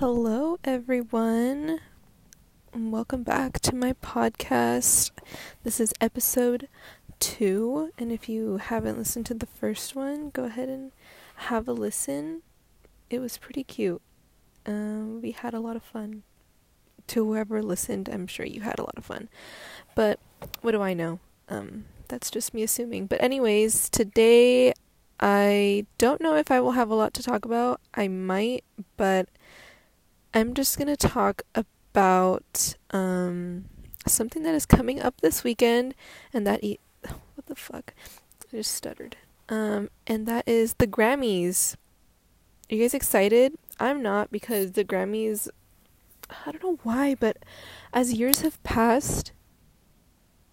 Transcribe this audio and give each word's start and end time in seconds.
Hello, 0.00 0.58
everyone. 0.64 1.78
Welcome 2.74 3.22
back 3.22 3.60
to 3.60 3.76
my 3.76 3.92
podcast. 3.92 5.12
This 5.62 5.78
is 5.78 5.94
episode 6.00 6.68
two, 7.20 7.92
and 7.96 8.10
if 8.10 8.28
you 8.28 8.56
haven't 8.56 8.98
listened 8.98 9.26
to 9.26 9.34
the 9.34 9.46
first 9.46 9.94
one, 9.94 10.30
go 10.30 10.44
ahead 10.44 10.68
and 10.68 10.90
have 11.36 11.68
a 11.68 11.72
listen. 11.72 12.42
It 13.08 13.20
was 13.20 13.38
pretty 13.38 13.62
cute. 13.62 14.02
Um, 14.66 15.22
we 15.22 15.30
had 15.30 15.54
a 15.54 15.60
lot 15.60 15.76
of 15.76 15.84
fun. 15.84 16.24
To 17.06 17.24
whoever 17.24 17.62
listened, 17.62 18.08
I'm 18.08 18.26
sure 18.26 18.44
you 18.44 18.62
had 18.62 18.80
a 18.80 18.82
lot 18.82 18.98
of 18.98 19.04
fun. 19.04 19.28
But 19.94 20.18
what 20.60 20.72
do 20.72 20.82
I 20.82 20.92
know? 20.92 21.20
Um, 21.48 21.84
that's 22.08 22.32
just 22.32 22.52
me 22.52 22.64
assuming. 22.64 23.06
But, 23.06 23.22
anyways, 23.22 23.90
today 23.90 24.72
I 25.20 25.86
don't 25.98 26.20
know 26.20 26.34
if 26.34 26.50
I 26.50 26.60
will 26.60 26.72
have 26.72 26.90
a 26.90 26.94
lot 26.94 27.14
to 27.14 27.22
talk 27.22 27.44
about. 27.44 27.80
I 27.94 28.08
might, 28.08 28.64
but 28.96 29.28
I'm 30.34 30.52
just 30.52 30.76
going 30.76 30.88
to 30.88 30.96
talk 30.96 31.42
about 31.54 32.74
um, 32.90 33.66
something 34.04 34.42
that 34.42 34.54
is 34.54 34.66
coming 34.66 35.00
up 35.00 35.20
this 35.20 35.44
weekend, 35.44 35.94
and 36.32 36.44
that 36.44 36.64
e- 36.64 36.80
what 37.02 37.46
the 37.46 37.54
fuck? 37.54 37.94
I 38.52 38.56
just 38.56 38.72
stuttered. 38.72 39.16
Um, 39.48 39.90
and 40.08 40.26
that 40.26 40.48
is 40.48 40.74
the 40.74 40.88
Grammys. 40.88 41.76
Are 42.68 42.74
you 42.74 42.82
guys 42.82 42.94
excited? 42.94 43.54
I'm 43.78 44.02
not 44.02 44.32
because 44.32 44.72
the 44.72 44.84
Grammys. 44.84 45.48
I 46.44 46.50
don't 46.50 46.64
know 46.64 46.78
why, 46.82 47.14
but 47.14 47.36
as 47.92 48.14
years 48.14 48.40
have 48.40 48.60
passed, 48.64 49.30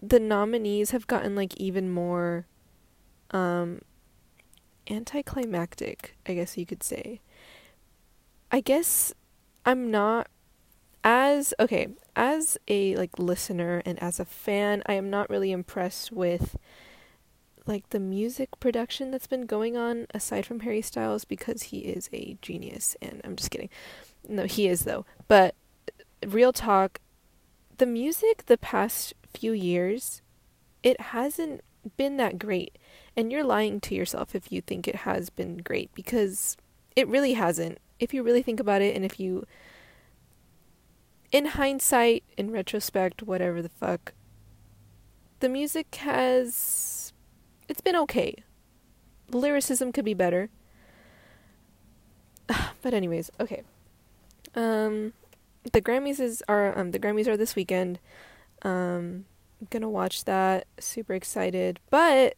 the 0.00 0.20
nominees 0.20 0.92
have 0.92 1.06
gotten 1.08 1.34
like 1.34 1.56
even 1.56 1.90
more 1.90 2.46
um 3.30 3.80
anticlimactic, 4.90 6.16
I 6.26 6.34
guess 6.34 6.56
you 6.56 6.66
could 6.66 6.82
say. 6.82 7.20
I 8.50 8.60
guess 8.60 9.14
I'm 9.64 9.90
not 9.90 10.28
as 11.04 11.52
okay, 11.58 11.88
as 12.14 12.58
a 12.68 12.96
like 12.96 13.18
listener 13.18 13.82
and 13.84 14.00
as 14.02 14.20
a 14.20 14.24
fan, 14.24 14.82
I 14.86 14.94
am 14.94 15.10
not 15.10 15.30
really 15.30 15.52
impressed 15.52 16.12
with 16.12 16.56
like 17.66 17.88
the 17.90 18.00
music 18.00 18.48
production 18.60 19.10
that's 19.10 19.26
been 19.26 19.46
going 19.46 19.76
on 19.76 20.06
aside 20.12 20.44
from 20.44 20.60
Harry 20.60 20.82
Styles 20.82 21.24
because 21.24 21.64
he 21.64 21.78
is 21.78 22.08
a 22.12 22.36
genius 22.42 22.96
and 23.00 23.20
I'm 23.24 23.36
just 23.36 23.50
kidding. 23.50 23.70
No, 24.28 24.44
he 24.46 24.68
is 24.68 24.84
though. 24.84 25.04
But 25.28 25.54
real 26.26 26.52
talk, 26.52 27.00
the 27.78 27.86
music 27.86 28.46
the 28.46 28.58
past 28.58 29.14
few 29.34 29.52
years, 29.52 30.22
it 30.82 31.00
hasn't 31.00 31.62
been 31.96 32.16
that 32.16 32.38
great. 32.38 32.78
And 33.16 33.30
you're 33.30 33.44
lying 33.44 33.80
to 33.82 33.94
yourself 33.94 34.34
if 34.34 34.50
you 34.50 34.60
think 34.60 34.86
it 34.86 34.96
has 34.96 35.30
been 35.30 35.58
great 35.58 35.92
because 35.94 36.56
it 36.96 37.08
really 37.08 37.34
hasn't. 37.34 37.78
If 38.02 38.12
you 38.12 38.24
really 38.24 38.42
think 38.42 38.58
about 38.58 38.82
it 38.82 38.96
and 38.96 39.04
if 39.04 39.20
you 39.20 39.46
in 41.30 41.46
hindsight, 41.46 42.24
in 42.36 42.50
retrospect, 42.50 43.22
whatever 43.22 43.62
the 43.62 43.68
fuck, 43.68 44.12
the 45.38 45.48
music 45.48 45.94
has 45.94 47.12
it's 47.68 47.80
been 47.80 47.94
okay. 47.94 48.34
Lyricism 49.30 49.92
could 49.92 50.04
be 50.04 50.14
better. 50.14 50.50
but 52.82 52.92
anyways, 52.92 53.30
okay. 53.38 53.62
Um 54.56 55.12
the 55.72 55.80
Grammys 55.80 56.18
is 56.18 56.42
are 56.48 56.76
um 56.76 56.90
the 56.90 56.98
Grammys 56.98 57.28
are 57.28 57.36
this 57.36 57.54
weekend. 57.54 58.00
Um 58.62 59.26
I'm 59.60 59.68
gonna 59.70 59.88
watch 59.88 60.24
that. 60.24 60.66
Super 60.80 61.14
excited. 61.14 61.78
But 61.88 62.34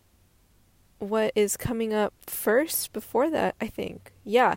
what 0.98 1.32
is 1.34 1.56
coming 1.56 1.94
up 1.94 2.12
first 2.26 2.92
before 2.92 3.30
that, 3.30 3.54
I 3.62 3.66
think, 3.66 4.12
yeah, 4.24 4.56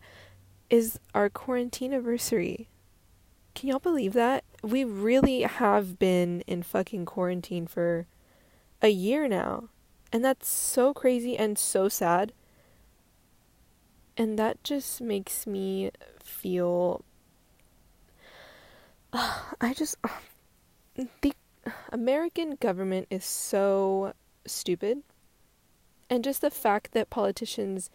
is 0.69 0.99
our 1.13 1.29
quarantine 1.29 1.93
anniversary. 1.93 2.67
Can 3.55 3.69
y'all 3.69 3.79
believe 3.79 4.13
that? 4.13 4.43
We 4.61 4.83
really 4.83 5.41
have 5.41 5.97
been 5.97 6.41
in 6.41 6.63
fucking 6.63 7.05
quarantine 7.05 7.67
for 7.67 8.05
a 8.81 8.89
year 8.89 9.27
now. 9.27 9.69
And 10.11 10.23
that's 10.23 10.47
so 10.47 10.93
crazy 10.93 11.37
and 11.37 11.57
so 11.57 11.89
sad. 11.89 12.33
And 14.15 14.37
that 14.37 14.63
just 14.63 15.01
makes 15.01 15.47
me 15.47 15.91
feel. 16.23 17.03
I 19.13 19.73
just. 19.73 19.97
The 21.21 21.33
American 21.91 22.55
government 22.55 23.07
is 23.11 23.23
so 23.23 24.13
stupid. 24.47 25.03
And 26.09 26.23
just 26.23 26.41
the 26.41 26.49
fact 26.49 26.93
that 26.93 27.11
politicians 27.11 27.91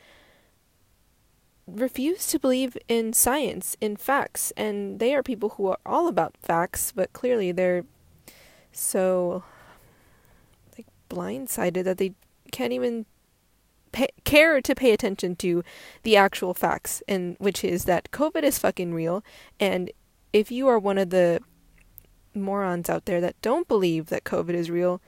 refuse 1.75 2.27
to 2.29 2.39
believe 2.39 2.77
in 2.89 3.13
science, 3.13 3.77
in 3.81 3.97
facts, 3.97 4.53
and 4.57 5.01
they 5.01 5.15
are 5.15 5.23
people 5.23 5.51
who 5.51 5.67
are 5.69 5.79
all 5.85 6.09
about 6.09 6.37
facts, 6.41 6.93
but 6.95 7.13
clearly 7.13 7.53
they're 7.53 7.85
so 8.73 9.45
like 10.77 10.87
blindsided 11.11 11.85
that 11.85 11.99
they 11.99 12.15
can't 12.51 12.73
even 12.73 13.07
pay, 13.93 14.09
care 14.25 14.61
to 14.61 14.75
pay 14.75 14.93
attention 14.93 15.37
to 15.37 15.63
the 16.03 16.17
actual 16.17 16.55
facts, 16.55 17.03
and 17.09 17.37
which 17.39 17.65
is 17.65 17.85
that 17.85 18.11
COVID 18.11 18.43
is 18.43 18.59
fucking 18.59 18.95
real, 18.95 19.25
and 19.59 19.91
if 20.33 20.51
you 20.51 20.69
are 20.69 20.79
one 20.79 20.99
of 20.99 21.11
the 21.11 21.41
morons 22.35 22.89
out 22.89 23.05
there 23.05 23.21
that 23.21 23.41
don't 23.43 23.69
believe 23.69 24.07
that 24.07 24.25
COVID 24.25 24.55
is 24.55 24.71
real, 24.71 25.01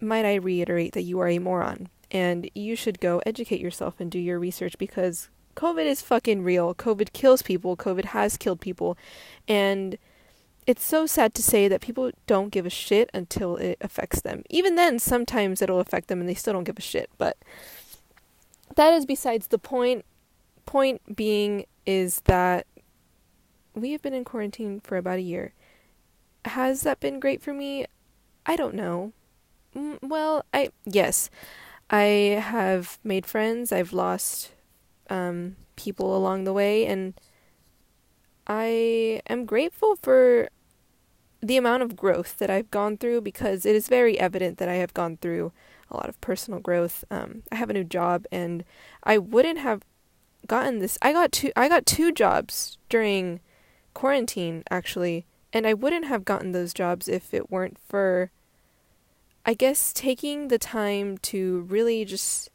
might 0.00 0.24
I 0.24 0.36
reiterate 0.36 0.92
that 0.92 1.02
you 1.02 1.18
are 1.20 1.28
a 1.28 1.38
moron 1.38 1.88
and 2.10 2.50
you 2.54 2.76
should 2.76 3.00
go 3.00 3.20
educate 3.24 3.60
yourself 3.60 4.00
and 4.00 4.10
do 4.10 4.18
your 4.18 4.38
research 4.38 4.76
because 4.78 5.28
COVID 5.56 5.84
is 5.84 6.02
fucking 6.02 6.42
real. 6.42 6.74
COVID 6.74 7.12
kills 7.12 7.42
people. 7.42 7.76
COVID 7.76 8.06
has 8.06 8.36
killed 8.36 8.60
people. 8.60 8.96
And 9.46 9.98
it's 10.66 10.84
so 10.84 11.06
sad 11.06 11.34
to 11.34 11.42
say 11.42 11.68
that 11.68 11.80
people 11.80 12.10
don't 12.26 12.50
give 12.50 12.66
a 12.66 12.70
shit 12.70 13.10
until 13.12 13.56
it 13.56 13.76
affects 13.80 14.20
them. 14.20 14.42
Even 14.50 14.76
then, 14.76 14.98
sometimes 14.98 15.60
it'll 15.60 15.80
affect 15.80 16.08
them 16.08 16.20
and 16.20 16.28
they 16.28 16.34
still 16.34 16.52
don't 16.52 16.64
give 16.64 16.78
a 16.78 16.82
shit. 16.82 17.10
But 17.18 17.36
that 18.76 18.92
is 18.94 19.06
besides 19.06 19.48
the 19.48 19.58
point. 19.58 20.04
Point 20.66 21.16
being 21.16 21.66
is 21.86 22.20
that 22.26 22.66
we 23.74 23.92
have 23.92 24.02
been 24.02 24.14
in 24.14 24.24
quarantine 24.24 24.80
for 24.80 24.96
about 24.96 25.18
a 25.18 25.22
year. 25.22 25.52
Has 26.44 26.82
that 26.82 27.00
been 27.00 27.18
great 27.18 27.42
for 27.42 27.52
me? 27.52 27.86
I 28.46 28.56
don't 28.56 28.74
know. 28.74 29.12
Mm, 29.74 29.98
well, 30.02 30.44
I 30.54 30.70
yes. 30.84 31.30
I 31.90 32.38
have 32.40 32.98
made 33.02 33.26
friends. 33.26 33.72
I've 33.72 33.92
lost 33.92 34.52
um, 35.08 35.56
people 35.74 36.16
along 36.16 36.44
the 36.44 36.52
way, 36.52 36.86
and 36.86 37.14
I 38.46 39.20
am 39.28 39.44
grateful 39.44 39.96
for 39.96 40.48
the 41.42 41.56
amount 41.56 41.82
of 41.82 41.96
growth 41.96 42.36
that 42.38 42.50
I've 42.50 42.70
gone 42.70 42.96
through 42.96 43.22
because 43.22 43.66
it 43.66 43.74
is 43.74 43.88
very 43.88 44.18
evident 44.20 44.58
that 44.58 44.68
I 44.68 44.74
have 44.74 44.94
gone 44.94 45.16
through 45.16 45.52
a 45.90 45.96
lot 45.96 46.08
of 46.08 46.20
personal 46.20 46.60
growth. 46.60 47.04
Um, 47.10 47.42
I 47.50 47.56
have 47.56 47.70
a 47.70 47.74
new 47.74 47.84
job, 47.84 48.24
and 48.30 48.64
I 49.02 49.18
wouldn't 49.18 49.58
have 49.58 49.82
gotten 50.46 50.78
this. 50.78 50.96
I 51.02 51.12
got 51.12 51.32
two. 51.32 51.50
I 51.56 51.68
got 51.68 51.86
two 51.86 52.12
jobs 52.12 52.78
during 52.88 53.40
quarantine, 53.94 54.62
actually, 54.70 55.26
and 55.52 55.66
I 55.66 55.74
wouldn't 55.74 56.04
have 56.04 56.24
gotten 56.24 56.52
those 56.52 56.72
jobs 56.72 57.08
if 57.08 57.34
it 57.34 57.50
weren't 57.50 57.78
for 57.88 58.30
I 59.44 59.54
guess 59.54 59.92
taking 59.92 60.48
the 60.48 60.58
time 60.58 61.18
to 61.18 61.60
really 61.62 62.04
just 62.04 62.50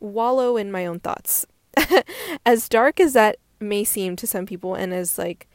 wallow 0.00 0.56
in 0.56 0.72
my 0.72 0.86
own 0.86 1.00
thoughts. 1.00 1.46
as 2.46 2.68
dark 2.68 3.00
as 3.00 3.12
that 3.12 3.36
may 3.60 3.84
seem 3.84 4.16
to 4.16 4.26
some 4.26 4.46
people 4.46 4.74
and 4.74 4.92
as 4.92 5.18
like 5.18 5.48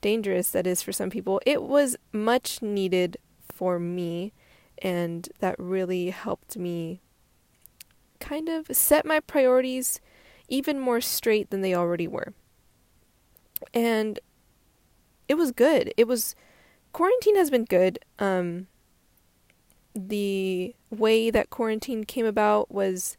dangerous 0.00 0.50
that 0.50 0.66
is 0.66 0.82
for 0.82 0.92
some 0.92 1.10
people, 1.10 1.40
it 1.46 1.62
was 1.62 1.96
much 2.12 2.62
needed 2.62 3.16
for 3.52 3.78
me 3.78 4.32
and 4.78 5.28
that 5.38 5.56
really 5.58 6.10
helped 6.10 6.56
me 6.56 7.00
kind 8.20 8.48
of 8.48 8.66
set 8.72 9.04
my 9.04 9.20
priorities 9.20 10.00
even 10.48 10.78
more 10.78 11.00
straight 11.00 11.50
than 11.50 11.60
they 11.60 11.74
already 11.74 12.06
were. 12.06 12.32
And 13.72 14.18
it 15.28 15.34
was 15.34 15.52
good. 15.52 15.92
It 15.96 16.06
was 16.06 16.34
quarantine 16.92 17.36
has 17.36 17.50
been 17.50 17.64
good. 17.64 17.98
Um 18.18 18.66
the 19.94 20.74
way 20.90 21.30
that 21.30 21.50
quarantine 21.50 22.04
came 22.04 22.26
about 22.26 22.70
was 22.70 23.16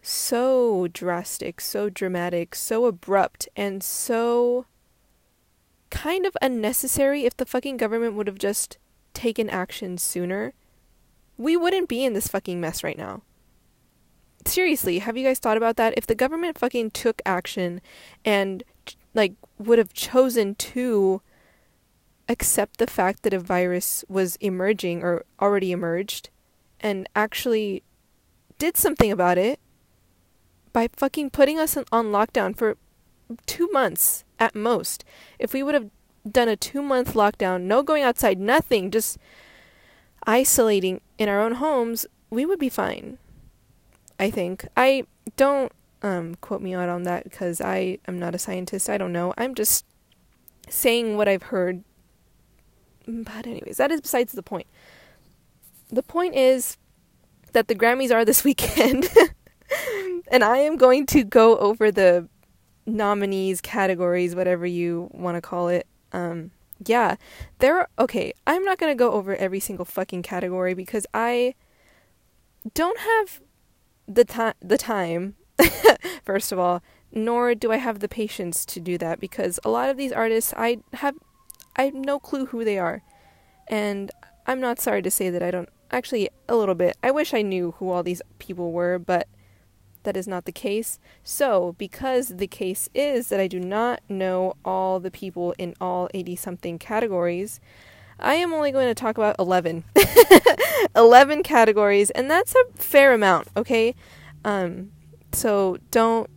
so 0.00 0.88
drastic, 0.88 1.60
so 1.60 1.88
dramatic, 1.88 2.54
so 2.54 2.86
abrupt, 2.86 3.48
and 3.54 3.82
so 3.82 4.66
kind 5.90 6.26
of 6.26 6.36
unnecessary 6.40 7.24
if 7.24 7.36
the 7.36 7.46
fucking 7.46 7.76
government 7.76 8.14
would 8.14 8.26
have 8.26 8.38
just 8.38 8.78
taken 9.14 9.48
action 9.50 9.98
sooner. 9.98 10.54
We 11.36 11.56
wouldn't 11.56 11.88
be 11.88 12.04
in 12.04 12.14
this 12.14 12.28
fucking 12.28 12.60
mess 12.60 12.82
right 12.82 12.98
now. 12.98 13.22
Seriously, 14.44 14.98
have 14.98 15.16
you 15.16 15.24
guys 15.24 15.38
thought 15.38 15.56
about 15.56 15.76
that? 15.76 15.94
If 15.96 16.06
the 16.06 16.14
government 16.14 16.58
fucking 16.58 16.90
took 16.92 17.22
action 17.24 17.80
and 18.24 18.64
like 19.14 19.34
would 19.58 19.78
have 19.78 19.92
chosen 19.92 20.54
to 20.56 21.22
accept 22.32 22.78
the 22.78 22.86
fact 22.86 23.22
that 23.22 23.34
a 23.34 23.38
virus 23.38 24.04
was 24.08 24.36
emerging 24.36 25.02
or 25.02 25.24
already 25.40 25.70
emerged 25.70 26.30
and 26.80 27.08
actually 27.14 27.82
did 28.58 28.76
something 28.76 29.12
about 29.12 29.38
it 29.38 29.60
by 30.72 30.88
fucking 30.96 31.30
putting 31.30 31.58
us 31.58 31.76
on 31.76 32.06
lockdown 32.06 32.56
for 32.56 32.76
two 33.46 33.68
months 33.72 34.24
at 34.38 34.54
most. 34.54 35.04
If 35.38 35.52
we 35.52 35.62
would 35.62 35.74
have 35.74 35.90
done 36.28 36.48
a 36.48 36.56
two 36.56 36.82
month 36.82 37.14
lockdown, 37.14 37.62
no 37.62 37.82
going 37.82 38.02
outside, 38.02 38.40
nothing, 38.40 38.90
just 38.90 39.18
isolating 40.26 41.00
in 41.18 41.28
our 41.28 41.40
own 41.40 41.54
homes, 41.54 42.06
we 42.30 42.46
would 42.46 42.58
be 42.58 42.68
fine. 42.68 43.18
I 44.18 44.30
think. 44.30 44.66
I 44.76 45.04
don't 45.36 45.72
um, 46.02 46.36
quote 46.36 46.62
me 46.62 46.74
out 46.74 46.88
on 46.88 47.02
that 47.04 47.24
because 47.24 47.60
I 47.60 47.98
am 48.06 48.18
not 48.18 48.34
a 48.34 48.38
scientist. 48.38 48.88
I 48.88 48.98
don't 48.98 49.12
know. 49.12 49.34
I'm 49.36 49.54
just 49.54 49.84
saying 50.68 51.16
what 51.16 51.28
I've 51.28 51.44
heard. 51.44 51.84
But, 53.06 53.46
anyways, 53.46 53.76
that 53.76 53.90
is 53.90 54.00
besides 54.00 54.32
the 54.32 54.42
point. 54.42 54.66
The 55.88 56.02
point 56.02 56.34
is 56.34 56.76
that 57.52 57.68
the 57.68 57.74
Grammys 57.74 58.12
are 58.12 58.24
this 58.24 58.44
weekend. 58.44 59.08
and 60.30 60.44
I 60.44 60.58
am 60.58 60.76
going 60.76 61.06
to 61.06 61.24
go 61.24 61.58
over 61.58 61.90
the 61.90 62.28
nominees, 62.86 63.60
categories, 63.60 64.34
whatever 64.34 64.66
you 64.66 65.08
want 65.12 65.36
to 65.36 65.40
call 65.40 65.68
it. 65.68 65.86
Um, 66.12 66.50
yeah, 66.86 67.16
there. 67.58 67.78
Are, 67.78 67.88
okay, 67.98 68.32
I'm 68.46 68.64
not 68.64 68.78
gonna 68.78 68.94
go 68.94 69.12
over 69.12 69.36
every 69.36 69.60
single 69.60 69.84
fucking 69.84 70.22
category 70.22 70.74
because 70.74 71.06
I 71.14 71.54
don't 72.74 72.98
have 72.98 73.40
the 74.08 74.24
time. 74.24 74.54
The 74.60 74.78
time, 74.78 75.36
first 76.24 76.52
of 76.52 76.58
all, 76.58 76.82
nor 77.12 77.54
do 77.54 77.70
I 77.70 77.76
have 77.76 78.00
the 78.00 78.08
patience 78.08 78.64
to 78.66 78.80
do 78.80 78.98
that 78.98 79.20
because 79.20 79.60
a 79.64 79.70
lot 79.70 79.90
of 79.90 79.96
these 79.96 80.12
artists, 80.12 80.52
I 80.56 80.78
have, 80.94 81.14
I 81.76 81.84
have 81.84 81.94
no 81.94 82.18
clue 82.18 82.46
who 82.46 82.64
they 82.64 82.78
are, 82.78 83.02
and 83.68 84.10
I'm 84.46 84.60
not 84.60 84.80
sorry 84.80 85.02
to 85.02 85.10
say 85.10 85.30
that 85.30 85.42
I 85.42 85.50
don't. 85.50 85.68
Actually, 85.90 86.30
a 86.48 86.56
little 86.56 86.74
bit. 86.74 86.96
I 87.02 87.10
wish 87.10 87.34
I 87.34 87.42
knew 87.42 87.72
who 87.72 87.90
all 87.90 88.02
these 88.02 88.22
people 88.38 88.72
were, 88.72 88.98
but 88.98 89.28
that 90.04 90.16
is 90.16 90.26
not 90.26 90.44
the 90.46 90.52
case. 90.52 90.98
So, 91.22 91.74
because 91.78 92.28
the 92.28 92.46
case 92.46 92.88
is 92.94 93.28
that 93.28 93.40
I 93.40 93.46
do 93.46 93.60
not 93.60 94.00
know 94.08 94.54
all 94.64 95.00
the 95.00 95.10
people 95.10 95.54
in 95.58 95.74
all 95.80 96.08
80 96.14 96.36
something 96.36 96.78
categories, 96.78 97.60
I 98.18 98.34
am 98.34 98.52
only 98.52 98.72
going 98.72 98.88
to 98.88 98.94
talk 98.94 99.18
about 99.18 99.36
11. 99.38 99.84
11 100.96 101.42
categories, 101.42 102.10
and 102.10 102.30
that's 102.30 102.54
a 102.54 102.64
fair 102.74 103.12
amount, 103.12 103.48
okay? 103.56 103.94
Um, 104.44 104.92
so 105.32 105.78
don't 105.90 106.28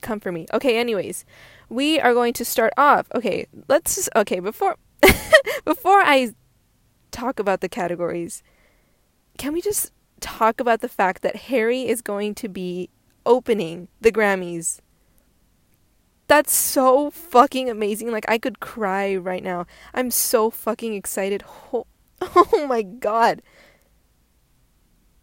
come 0.00 0.20
for 0.20 0.32
me. 0.32 0.46
Okay, 0.52 0.78
anyways, 0.78 1.24
we 1.68 2.00
are 2.00 2.14
going 2.14 2.32
to 2.34 2.44
start 2.44 2.72
off. 2.76 3.06
Okay, 3.14 3.46
let's 3.68 3.96
just, 3.96 4.08
okay, 4.16 4.40
before 4.40 4.76
before 5.64 6.00
I 6.00 6.32
talk 7.10 7.38
about 7.38 7.60
the 7.60 7.68
categories, 7.68 8.42
can 9.38 9.52
we 9.52 9.60
just 9.60 9.92
talk 10.20 10.60
about 10.60 10.80
the 10.80 10.88
fact 10.88 11.22
that 11.22 11.36
Harry 11.36 11.86
is 11.86 12.00
going 12.00 12.34
to 12.36 12.48
be 12.48 12.88
opening 13.26 13.88
the 14.00 14.12
Grammys. 14.12 14.80
That's 16.28 16.54
so 16.54 17.10
fucking 17.10 17.68
amazing. 17.68 18.10
Like, 18.10 18.24
I 18.28 18.38
could 18.38 18.60
cry 18.60 19.14
right 19.14 19.42
now. 19.42 19.66
I'm 19.92 20.10
so 20.10 20.48
fucking 20.48 20.94
excited. 20.94 21.44
Oh, 21.72 21.86
oh 22.22 22.66
my 22.68 22.82
god. 22.82 23.42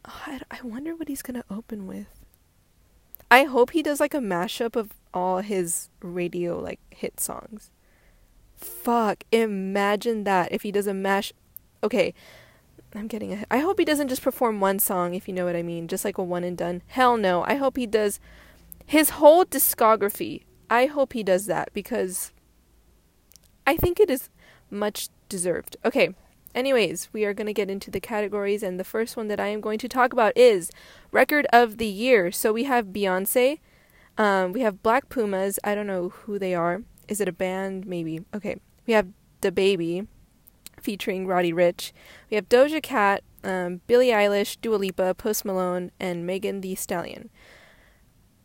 Oh, 0.05 0.21
I, 0.27 0.41
I 0.51 0.59
wonder 0.63 0.95
what 0.95 1.07
he's 1.07 1.21
gonna 1.21 1.45
open 1.49 1.87
with. 1.87 2.25
I 3.31 3.45
hope 3.45 3.71
he 3.71 3.81
does 3.81 3.99
like 3.99 4.13
a 4.13 4.19
mashup 4.19 4.75
of 4.75 4.91
all 5.13 5.39
his 5.39 5.89
radio 6.01 6.59
like 6.59 6.79
hit 6.89 7.19
songs. 7.19 7.71
Fuck, 8.55 9.23
imagine 9.31 10.23
that 10.23 10.51
if 10.51 10.61
he 10.61 10.71
does 10.71 10.87
a 10.87 10.93
mash. 10.93 11.33
Okay, 11.83 12.13
I'm 12.95 13.07
getting 13.07 13.33
ahead. 13.33 13.47
I 13.51 13.59
hope 13.59 13.79
he 13.79 13.85
doesn't 13.85 14.07
just 14.07 14.21
perform 14.21 14.59
one 14.59 14.79
song, 14.79 15.13
if 15.13 15.27
you 15.27 15.33
know 15.33 15.45
what 15.45 15.55
I 15.55 15.63
mean, 15.63 15.87
just 15.87 16.05
like 16.05 16.17
a 16.17 16.23
one 16.23 16.43
and 16.43 16.57
done. 16.57 16.81
Hell 16.87 17.17
no. 17.17 17.43
I 17.45 17.55
hope 17.55 17.77
he 17.77 17.87
does 17.87 18.19
his 18.85 19.11
whole 19.11 19.45
discography. 19.45 20.43
I 20.69 20.85
hope 20.85 21.13
he 21.13 21.23
does 21.23 21.45
that 21.47 21.69
because 21.73 22.31
I 23.65 23.75
think 23.75 23.99
it 23.99 24.09
is 24.09 24.29
much 24.69 25.09
deserved. 25.29 25.77
Okay. 25.85 26.15
Anyways, 26.55 27.09
we 27.11 27.25
are 27.25 27.33
going 27.33 27.47
to 27.47 27.53
get 27.53 27.71
into 27.71 27.89
the 27.89 27.99
categories, 27.99 28.61
and 28.61 28.79
the 28.79 28.83
first 28.83 29.17
one 29.17 29.27
that 29.27 29.39
I 29.39 29.47
am 29.47 29.59
going 29.59 29.79
to 29.79 29.89
talk 29.89 30.13
about 30.13 30.37
is 30.37 30.69
Record 31.11 31.47
of 31.51 31.77
the 31.79 31.87
Year. 31.87 32.31
So 32.31 32.53
we 32.53 32.65
have 32.65 32.87
Beyonce, 32.87 33.57
um, 34.17 34.53
we 34.53 34.61
have 34.61 34.83
Black 34.83 35.09
Pumas. 35.09 35.59
I 35.63 35.75
don't 35.75 35.87
know 35.87 36.09
who 36.09 36.37
they 36.37 36.53
are. 36.53 36.83
Is 37.07 37.19
it 37.21 37.27
a 37.27 37.33
band? 37.33 37.85
Maybe. 37.85 38.21
Okay. 38.33 38.57
We 38.85 38.93
have 38.93 39.07
DaBaby 39.41 40.07
featuring 40.81 41.25
Roddy 41.25 41.53
Ricch. 41.53 41.91
We 42.29 42.35
have 42.35 42.49
Doja 42.49 42.81
Cat, 42.81 43.23
um, 43.43 43.81
Billie 43.87 44.09
Eilish, 44.09 44.57
Dua 44.61 44.75
Lipa, 44.75 45.13
Post 45.15 45.45
Malone, 45.45 45.91
and 45.99 46.25
Megan 46.25 46.61
Thee 46.61 46.75
Stallion. 46.75 47.29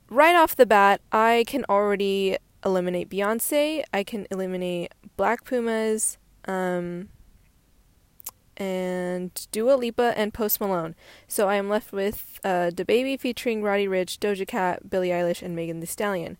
Right 0.09 0.35
off 0.35 0.57
the 0.57 0.67
bat, 0.67 1.01
I 1.13 1.45
can 1.47 1.65
already 1.69 2.39
eliminate 2.65 3.11
Beyonce. 3.11 3.83
I 3.93 4.03
can 4.05 4.27
eliminate 4.31 4.93
Black 5.17 5.45
Pumas, 5.45 6.19
um, 6.47 7.09
and 8.59 9.47
Dua 9.53 9.75
Lipa 9.75 10.13
and 10.17 10.35
Post 10.35 10.61
Malone. 10.61 10.95
So 11.27 11.49
I 11.49 11.55
am 11.55 11.71
left 11.71 11.93
with 11.93 12.41
uh, 12.45 12.71
DaBaby 12.75 13.19
featuring 13.19 13.63
Roddy 13.63 13.87
Ricch, 13.87 14.19
Doja 14.19 14.47
Cat, 14.47 14.91
Billie 14.91 15.09
Eilish, 15.09 15.43
and 15.43 15.57
Megan 15.57 15.81
Thee 15.81 15.87
Stallion. 15.87 16.37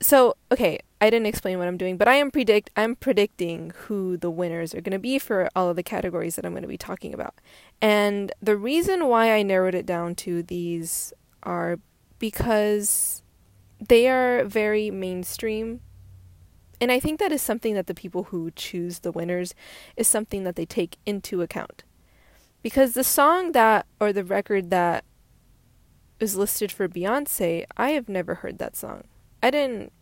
So 0.00 0.36
okay, 0.50 0.80
I 1.00 1.10
didn't 1.10 1.26
explain 1.26 1.58
what 1.58 1.68
I'm 1.68 1.76
doing, 1.76 1.96
but 1.96 2.08
I 2.08 2.14
am 2.14 2.30
predict 2.30 2.70
I'm 2.76 2.96
predicting 2.96 3.72
who 3.84 4.16
the 4.16 4.30
winners 4.30 4.74
are 4.74 4.80
going 4.80 4.92
to 4.92 4.98
be 4.98 5.18
for 5.18 5.48
all 5.54 5.68
of 5.68 5.76
the 5.76 5.82
categories 5.82 6.34
that 6.36 6.44
I'm 6.44 6.52
going 6.52 6.62
to 6.62 6.68
be 6.68 6.78
talking 6.78 7.14
about. 7.14 7.34
And 7.80 8.32
the 8.40 8.56
reason 8.56 9.06
why 9.06 9.32
I 9.32 9.42
narrowed 9.42 9.74
it 9.74 9.86
down 9.86 10.14
to 10.16 10.42
these 10.42 11.12
are 11.44 11.78
because 12.18 13.22
they 13.88 14.08
are 14.08 14.44
very 14.44 14.90
mainstream. 14.90 15.80
And 16.82 16.90
I 16.90 16.98
think 16.98 17.20
that 17.20 17.30
is 17.30 17.40
something 17.40 17.74
that 17.74 17.86
the 17.86 17.94
people 17.94 18.24
who 18.24 18.50
choose 18.50 18.98
the 18.98 19.12
winners 19.12 19.54
is 19.96 20.08
something 20.08 20.42
that 20.42 20.56
they 20.56 20.66
take 20.66 20.96
into 21.06 21.40
account. 21.40 21.84
Because 22.60 22.94
the 22.94 23.04
song 23.04 23.52
that 23.52 23.86
or 24.00 24.12
the 24.12 24.24
record 24.24 24.70
that 24.70 25.04
is 26.18 26.36
listed 26.36 26.72
for 26.72 26.88
Beyonce, 26.88 27.66
I 27.76 27.90
have 27.90 28.08
never 28.08 28.34
heard 28.34 28.58
that 28.58 28.74
song. 28.74 29.04
I 29.40 29.52
didn't 29.52 29.92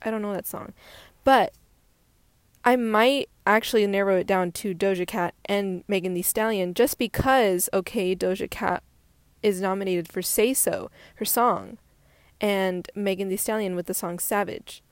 I 0.00 0.12
don't 0.12 0.22
know 0.22 0.32
that 0.32 0.46
song. 0.46 0.74
But 1.24 1.54
I 2.64 2.76
might 2.76 3.28
actually 3.44 3.84
narrow 3.88 4.16
it 4.16 4.28
down 4.28 4.52
to 4.52 4.76
Doja 4.76 5.08
Cat 5.08 5.34
and 5.46 5.82
Megan 5.88 6.14
Thee 6.14 6.22
Stallion 6.22 6.72
just 6.72 6.98
because, 6.98 7.68
okay, 7.74 8.14
Doja 8.14 8.48
Cat 8.48 8.84
is 9.42 9.60
nominated 9.60 10.06
for 10.06 10.22
Say 10.22 10.54
So, 10.54 10.88
her 11.16 11.24
song, 11.24 11.78
and 12.40 12.88
Megan 12.94 13.28
Thee 13.28 13.36
Stallion 13.36 13.74
with 13.74 13.86
the 13.86 13.94
song 13.94 14.20
Savage. 14.20 14.84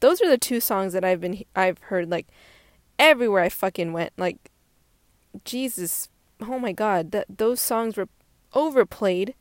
Those 0.00 0.20
are 0.20 0.28
the 0.28 0.38
two 0.38 0.60
songs 0.60 0.92
that 0.92 1.04
I've 1.04 1.20
been 1.20 1.44
I've 1.54 1.78
heard 1.78 2.10
like 2.10 2.26
everywhere 2.98 3.42
I 3.42 3.48
fucking 3.48 3.92
went. 3.92 4.12
Like 4.16 4.50
Jesus, 5.44 6.08
oh 6.40 6.58
my 6.58 6.72
god, 6.72 7.12
that 7.12 7.26
those 7.38 7.60
songs 7.60 7.96
were 7.96 8.08
overplayed. 8.54 9.34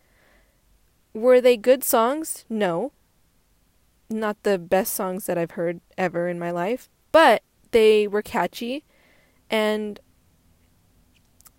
Were 1.14 1.40
they 1.40 1.58
good 1.58 1.84
songs? 1.84 2.46
No 2.50 2.92
not 4.10 4.42
the 4.44 4.58
best 4.58 4.94
songs 4.94 5.26
that 5.26 5.38
I've 5.38 5.52
heard 5.52 5.82
ever 5.98 6.28
in 6.28 6.40
my 6.40 6.52
life, 6.52 6.90
but 7.12 7.44
they 7.72 8.08
were 8.08 8.22
catchy 8.22 8.84
and 9.50 10.00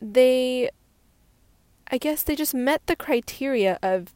they 0.01 0.71
I 1.91 1.99
guess 1.99 2.23
they 2.23 2.35
just 2.35 2.55
met 2.55 2.87
the 2.87 2.97
criteria 2.97 3.79
of 3.83 4.15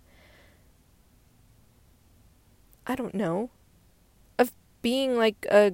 I 2.86 2.94
don't 2.94 3.14
know 3.14 3.50
being 4.82 5.16
like 5.16 5.46
a 5.50 5.72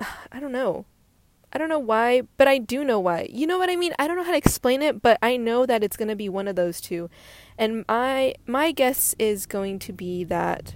I 0.32 0.40
don't 0.40 0.52
know. 0.52 0.86
I 1.50 1.56
don't 1.56 1.70
know 1.70 1.78
why, 1.78 2.22
but 2.36 2.46
I 2.46 2.58
do 2.58 2.84
know 2.84 3.00
why. 3.00 3.26
You 3.32 3.46
know 3.46 3.58
what 3.58 3.70
I 3.70 3.76
mean? 3.76 3.94
I 3.98 4.06
don't 4.06 4.16
know 4.16 4.24
how 4.24 4.32
to 4.32 4.36
explain 4.36 4.82
it, 4.82 5.00
but 5.00 5.18
I 5.22 5.38
know 5.38 5.64
that 5.64 5.82
it's 5.82 5.96
going 5.96 6.08
to 6.08 6.16
be 6.16 6.28
one 6.28 6.46
of 6.46 6.56
those 6.56 6.80
two. 6.80 7.08
And 7.56 7.84
my 7.88 8.34
my 8.46 8.70
guess 8.72 9.14
is 9.18 9.46
going 9.46 9.78
to 9.80 9.92
be 9.92 10.24
that 10.24 10.74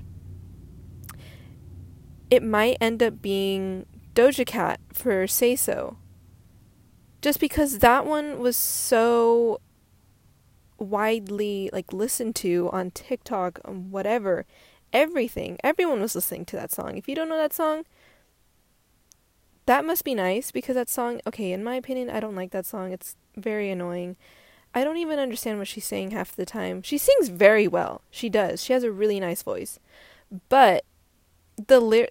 it 2.30 2.42
might 2.42 2.78
end 2.80 3.02
up 3.02 3.21
being 3.21 3.85
Doja 4.14 4.47
Cat 4.47 4.80
for 4.92 5.26
Say 5.26 5.56
So. 5.56 5.99
Just 7.21 7.38
because 7.38 7.78
that 7.80 8.06
one 8.06 8.38
was 8.38 8.56
so 8.56 9.61
widely 10.78 11.71
like 11.73 11.92
listened 11.92 12.35
to 12.37 12.68
on 12.73 12.90
TikTok, 12.90 13.61
um, 13.64 13.90
whatever, 13.90 14.47
everything. 14.93 15.59
Everyone 15.63 16.01
was 16.01 16.15
listening 16.15 16.45
to 16.47 16.57
that 16.57 16.73
song. 16.73 16.97
If 16.97 17.09
you 17.09 17.15
don't 17.15 17.29
know 17.29 17.37
that 17.37 17.53
song, 17.53 17.85
that 19.67 19.85
must 19.85 20.05
be 20.05 20.15
nice 20.15 20.51
because 20.51 20.75
that 20.75 20.89
song, 20.89 21.21
okay, 21.27 21.53
in 21.53 21.63
my 21.63 21.77
opinion, 21.77 22.11
I 22.11 22.21
don't 22.21 22.35
like 22.35 22.51
that 22.51 22.67
song. 22.67 22.93
It's 22.93 23.17
very 23.37 23.71
annoying. 23.71 24.17
I 24.75 24.85
don't 24.85 24.97
even 24.97 25.19
understand 25.19 25.59
what 25.59 25.69
she's 25.69 25.85
saying 25.85 26.11
half 26.11 26.35
the 26.35 26.47
time. 26.47 26.83
She 26.83 26.99
sings 26.99 27.29
very 27.29 27.69
well. 27.69 28.03
She 28.11 28.29
does. 28.29 28.63
She 28.63 28.73
has 28.73 28.83
a 28.83 28.91
really 28.91 29.21
nice 29.21 29.43
voice. 29.43 29.79
But 30.49 30.85
the 31.67 31.79
ly- 31.79 32.09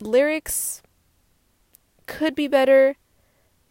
lyrics 0.00 0.82
could 2.06 2.34
be 2.34 2.48
better, 2.48 2.96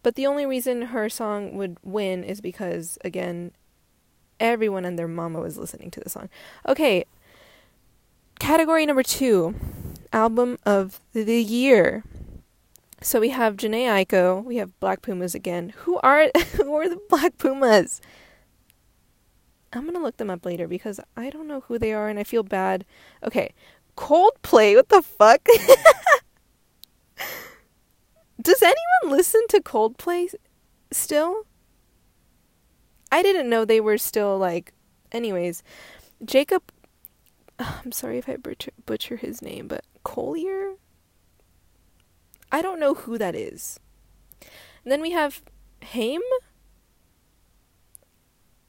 but 0.01 0.15
the 0.15 0.25
only 0.25 0.45
reason 0.45 0.83
her 0.83 1.09
song 1.09 1.55
would 1.55 1.77
win 1.83 2.23
is 2.23 2.39
because 2.39 2.97
again, 3.03 3.51
everyone 4.39 4.85
and 4.85 4.97
their 4.97 5.07
mama 5.07 5.41
was 5.41 5.57
listening 5.57 5.91
to 5.91 5.99
the 5.99 6.09
song. 6.09 6.29
Okay. 6.67 7.05
Category 8.39 8.85
number 8.85 9.03
two 9.03 9.55
album 10.11 10.57
of 10.65 10.99
the 11.13 11.41
year. 11.41 12.03
So 13.01 13.19
we 13.19 13.29
have 13.29 13.55
Jhené 13.55 13.85
Aiko, 13.85 14.43
we 14.43 14.57
have 14.57 14.77
Black 14.79 15.01
Pumas 15.01 15.33
again. 15.35 15.73
Who 15.77 15.99
are 15.99 16.29
who 16.55 16.73
are 16.75 16.89
the 16.89 16.99
Black 17.09 17.37
Pumas? 17.37 18.01
I'm 19.71 19.85
gonna 19.85 19.99
look 19.99 20.17
them 20.17 20.29
up 20.29 20.45
later 20.45 20.67
because 20.67 20.99
I 21.15 21.29
don't 21.29 21.47
know 21.47 21.61
who 21.61 21.77
they 21.77 21.93
are 21.93 22.09
and 22.09 22.19
I 22.19 22.23
feel 22.23 22.43
bad. 22.43 22.85
Okay, 23.23 23.53
Coldplay. 23.95 24.75
What 24.75 24.89
the 24.89 25.01
fuck? 25.01 25.45
Does 28.41 28.61
anyone 28.61 29.17
listen 29.17 29.41
to 29.49 29.61
Coldplay 29.61 30.33
still? 30.91 31.43
I 33.11 33.21
didn't 33.21 33.49
know 33.49 33.65
they 33.65 33.81
were 33.81 33.97
still 33.97 34.37
like. 34.37 34.73
Anyways, 35.11 35.63
Jacob. 36.23 36.63
I'm 37.83 37.91
sorry 37.91 38.17
if 38.17 38.29
I 38.29 38.37
butcher, 38.37 38.71
butcher 38.85 39.17
his 39.17 39.41
name, 39.41 39.67
but 39.67 39.83
Collier? 40.03 40.75
I 42.51 42.61
don't 42.61 42.79
know 42.79 42.95
who 42.95 43.17
that 43.17 43.35
is. 43.35 43.79
And 44.83 44.91
then 44.91 45.01
we 45.01 45.11
have 45.11 45.43
Haim. 45.83 46.21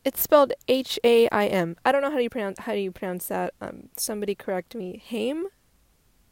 It's 0.05 0.21
spelled 0.21 0.53
H 0.67 0.99
A 1.05 1.29
I 1.29 1.47
M. 1.47 1.77
I 1.85 1.93
don't 1.93 2.03
know 2.03 2.11
how 2.11 2.17
do 2.17 2.23
you 2.23 2.31
pronounce 2.31 2.61
how 2.61 2.73
do 2.73 2.79
you 2.79 2.91
pronounce 2.91 3.27
that. 3.27 3.55
Um, 3.61 3.91
somebody 3.97 4.35
correct 4.35 4.75
me. 4.75 5.03
Haim. 5.07 5.47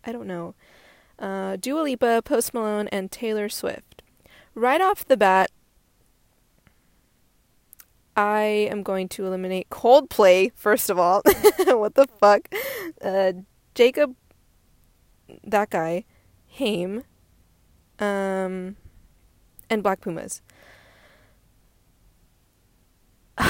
I 0.05 0.13
don't 0.13 0.27
know. 0.27 0.55
Uh, 1.19 1.57
Dua 1.57 1.83
Lipa, 1.83 2.23
Post 2.25 2.55
Malone, 2.55 2.89
and 2.89 3.11
Taylor 3.11 3.49
Swift. 3.49 4.03
Right 4.55 4.81
off 4.81 5.05
the 5.05 5.17
bat, 5.17 5.51
I 8.19 8.67
am 8.69 8.83
going 8.83 9.09
to 9.11 9.25
eliminate 9.27 9.71
Coldplay, 9.71 10.51
first 10.57 10.91
of 10.91 10.99
all. 10.99 11.23
what 11.67 11.95
the 11.95 12.09
fuck? 12.19 12.53
Uh, 13.01 13.33
Jacob, 13.77 14.17
that 15.45 15.71
guy, 15.71 16.05
Haim, 16.49 17.05
um, 18.01 18.75
and 19.71 19.85
Black 19.85 20.01
Pumas. 20.01 20.43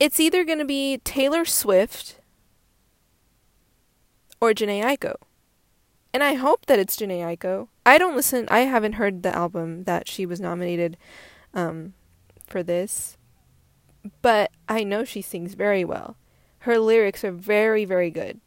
it's 0.00 0.18
either 0.18 0.44
going 0.44 0.58
to 0.58 0.64
be 0.64 0.98
Taylor 1.04 1.44
Swift 1.44 2.18
or 4.40 4.50
Jhené 4.50 4.82
Aiko. 4.82 5.14
And 6.12 6.24
I 6.24 6.34
hope 6.34 6.66
that 6.66 6.80
it's 6.80 6.96
Jhené 6.96 7.20
Aiko. 7.20 7.68
I 7.86 7.96
don't 7.96 8.16
listen, 8.16 8.48
I 8.50 8.62
haven't 8.62 8.94
heard 8.94 9.22
the 9.22 9.32
album 9.32 9.84
that 9.84 10.08
she 10.08 10.26
was 10.26 10.40
nominated 10.40 10.96
um, 11.54 11.94
for 12.48 12.62
this, 12.62 13.16
but 14.22 14.50
I 14.68 14.84
know 14.84 15.04
she 15.04 15.22
sings 15.22 15.54
very 15.54 15.84
well. 15.84 16.16
Her 16.60 16.78
lyrics 16.78 17.24
are 17.24 17.32
very, 17.32 17.84
very 17.84 18.10
good. 18.10 18.40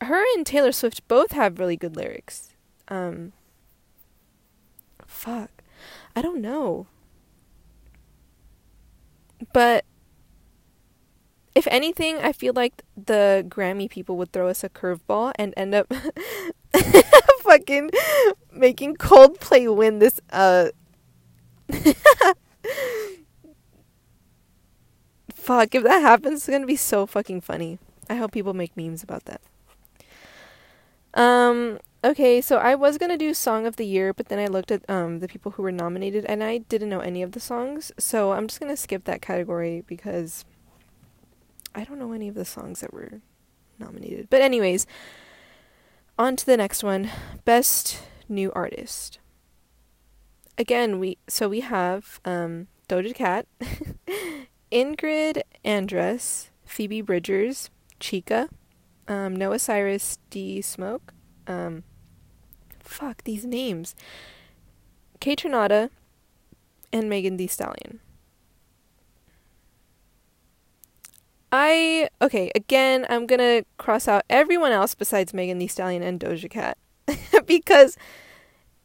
Her 0.00 0.22
and 0.36 0.46
Taylor 0.46 0.72
Swift 0.72 1.06
both 1.08 1.32
have 1.32 1.58
really 1.58 1.76
good 1.76 1.96
lyrics. 1.96 2.54
Um, 2.88 3.32
fuck. 5.06 5.50
I 6.14 6.22
don't 6.22 6.40
know. 6.40 6.86
But 9.52 9.84
if 11.54 11.66
anything, 11.70 12.18
I 12.18 12.32
feel 12.32 12.52
like 12.54 12.82
the 12.96 13.44
Grammy 13.48 13.90
people 13.90 14.16
would 14.16 14.32
throw 14.32 14.48
us 14.48 14.62
a 14.62 14.68
curveball 14.68 15.32
and 15.36 15.54
end 15.56 15.74
up 15.74 15.92
fucking 17.40 17.90
making 18.52 18.96
Coldplay 18.96 19.74
win 19.74 19.98
this 19.98 20.20
uh 20.30 20.68
Fuck, 25.34 25.74
if 25.74 25.82
that 25.82 26.02
happens, 26.02 26.40
it's 26.40 26.48
gonna 26.48 26.66
be 26.66 26.76
so 26.76 27.06
fucking 27.06 27.40
funny. 27.40 27.78
I 28.08 28.16
hope 28.16 28.32
people 28.32 28.54
make 28.54 28.76
memes 28.76 29.02
about 29.02 29.24
that. 29.24 29.40
Um, 31.14 31.78
okay, 32.04 32.40
so 32.40 32.58
I 32.58 32.74
was 32.74 32.98
gonna 32.98 33.16
do 33.16 33.32
Song 33.32 33.66
of 33.66 33.76
the 33.76 33.86
Year, 33.86 34.12
but 34.12 34.28
then 34.28 34.38
I 34.38 34.46
looked 34.46 34.70
at 34.70 34.88
um 34.90 35.20
the 35.20 35.28
people 35.28 35.52
who 35.52 35.62
were 35.62 35.72
nominated 35.72 36.24
and 36.26 36.44
I 36.44 36.58
didn't 36.58 36.90
know 36.90 37.00
any 37.00 37.22
of 37.22 37.32
the 37.32 37.40
songs, 37.40 37.92
so 37.98 38.32
I'm 38.32 38.46
just 38.46 38.60
gonna 38.60 38.76
skip 38.76 39.04
that 39.04 39.22
category 39.22 39.84
because 39.86 40.44
I 41.74 41.84
don't 41.84 41.98
know 41.98 42.12
any 42.12 42.28
of 42.28 42.34
the 42.34 42.44
songs 42.44 42.80
that 42.80 42.92
were 42.92 43.20
nominated. 43.78 44.28
But 44.30 44.42
anyways, 44.42 44.86
on 46.18 46.36
to 46.36 46.44
the 46.44 46.56
next 46.56 46.82
one. 46.82 47.10
Best 47.44 48.02
new 48.28 48.52
artist. 48.52 49.18
Again, 50.58 50.98
we 50.98 51.18
so 51.28 51.48
we 51.48 51.60
have 51.60 52.20
um 52.24 52.66
Doja 52.88 53.14
Cat, 53.14 53.46
Ingrid 54.72 55.42
Andress, 55.64 56.50
Phoebe 56.64 57.00
Bridgers, 57.00 57.70
Chika, 58.00 58.48
um, 59.06 59.36
Noah 59.36 59.60
Cyrus, 59.60 60.18
D 60.30 60.60
Smoke, 60.60 61.14
um, 61.46 61.84
fuck 62.80 63.22
these 63.22 63.44
names, 63.44 63.94
Kaytranada, 65.20 65.90
and 66.92 67.08
Megan 67.08 67.36
Thee 67.36 67.46
Stallion. 67.46 68.00
I 71.52 72.08
okay, 72.20 72.50
again, 72.56 73.06
I'm 73.08 73.26
gonna 73.26 73.62
cross 73.76 74.08
out 74.08 74.24
everyone 74.28 74.72
else 74.72 74.96
besides 74.96 75.32
Megan 75.32 75.58
Thee 75.58 75.68
Stallion 75.68 76.02
and 76.02 76.18
Doja 76.18 76.50
Cat 76.50 76.78
because 77.46 77.96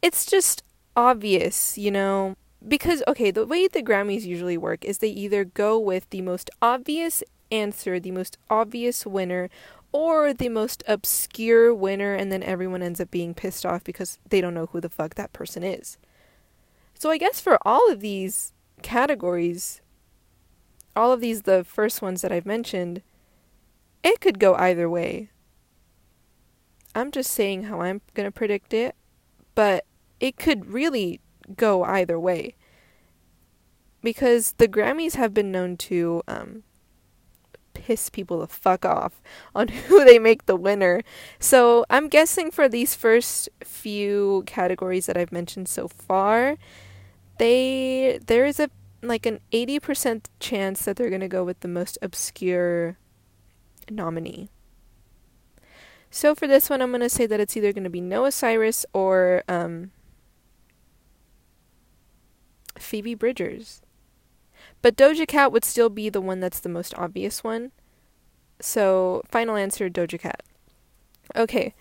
it's 0.03 0.27
just 0.27 0.63
obvious, 0.96 1.78
you 1.78 1.92
know. 1.92 2.36
Because 2.66 3.04
okay, 3.08 3.32
the 3.32 3.46
way 3.46 3.68
the 3.68 3.84
Grammys 3.84 4.24
usually 4.24 4.58
work 4.58 4.86
is 4.86 5.00
they 5.00 5.10
either 5.10 5.44
go 5.44 5.78
with 5.78 6.10
the 6.10 6.22
most 6.22 6.50
obvious 6.62 7.24
answer, 7.52 8.00
the 8.00 8.12
most 8.12 8.38
obvious 8.50 9.06
winner, 9.06 9.50
or 9.92 10.34
the 10.34 10.50
most 10.50 10.84
obscure 10.88 11.74
winner, 11.74 12.16
and 12.16 12.32
then 12.32 12.42
everyone 12.42 12.82
ends 12.82 13.00
up 13.00 13.12
being 13.12 13.34
pissed 13.34 13.66
off 13.66 13.84
because 13.84 14.18
they 14.30 14.42
don't 14.42 14.54
know 14.54 14.68
who 14.68 14.82
the 14.82 14.90
fuck 14.90 15.16
that 15.16 15.34
person 15.34 15.64
is. 15.64 15.98
So 16.94 17.10
I 17.10 17.18
guess 17.18 17.40
for 17.42 17.58
all 17.68 17.92
of 17.92 18.00
these 18.00 18.54
categories, 18.82 19.82
all 20.96 21.12
of 21.12 21.22
these, 21.22 21.44
the 21.44 21.64
first 21.64 22.02
ones 22.02 22.22
that 22.22 22.32
I've 22.32 22.46
mentioned, 22.46 23.02
it 24.04 24.20
could 24.20 24.40
go 24.40 24.56
either 24.56 24.90
way. 24.90 25.30
I'm 26.96 27.12
just 27.12 27.32
saying 27.32 27.64
how 27.64 27.82
I'm 27.82 28.02
going 28.14 28.28
to 28.28 28.32
predict 28.32 28.74
it, 28.74 28.96
but 29.56 29.86
it 30.24 30.38
could 30.38 30.68
really 30.68 31.20
go 31.58 31.84
either 31.84 32.18
way. 32.18 32.56
Because 34.01 34.53
the 34.53 34.70
Grammys 34.70 35.15
have 35.15 35.34
been 35.34 35.51
known 35.51 35.75
to 35.77 36.24
um, 36.30 36.63
piss 37.74 38.10
people 38.10 38.39
the 38.39 38.48
fuck 38.48 38.86
off 38.86 39.22
on 39.56 39.68
who 39.68 40.06
they 40.06 40.20
make 40.20 40.46
the 40.46 40.56
winner. 40.56 41.01
So 41.39 41.86
I'm 41.89 42.08
guessing 42.08 42.51
for 42.51 42.70
these 42.70 42.96
first 42.96 43.50
few 43.65 44.44
categories 44.46 45.08
that 45.08 45.18
I've 45.18 45.34
mentioned 45.34 45.68
so 45.68 45.89
far, 45.89 46.58
they 47.38 48.18
there 48.25 48.46
is 48.46 48.62
a 48.62 48.70
like 49.01 49.25
an 49.25 49.42
80% 49.51 50.27
chance 50.39 50.86
that 50.86 50.96
they're 50.96 51.10
going 51.10 51.20
to 51.20 51.27
go 51.27 51.44
with 51.44 51.60
the 51.60 51.68
most 51.68 51.98
obscure 52.01 52.98
nominee. 53.92 54.50
So 56.10 56.34
for 56.34 56.48
this 56.48 56.70
one, 56.70 56.82
I'm 56.82 56.92
going 56.92 57.01
to 57.01 57.10
say 57.10 57.25
that 57.25 57.42
it's 57.42 57.58
either 57.58 57.74
going 57.74 57.84
to 57.84 57.89
be 57.89 58.00
Noah 58.00 58.32
Cyrus 58.32 58.86
or 58.94 59.44
um, 59.50 59.92
Phoebe 62.84 63.16
Bridgers. 63.16 63.82
But 64.82 64.96
Doja 64.96 65.28
Cat 65.28 65.52
would 65.52 65.66
still 65.66 65.90
be 65.90 66.10
the 66.10 66.22
one 66.22 66.40
that's 66.40 66.60
the 66.60 66.70
most 66.70 66.94
obvious 66.98 67.44
one. 67.44 67.72
So, 68.60 69.24
final 69.30 69.56
answer 69.56 69.90
Doja 69.90 70.20
Cat. 70.20 70.44
Okay. 71.36 71.74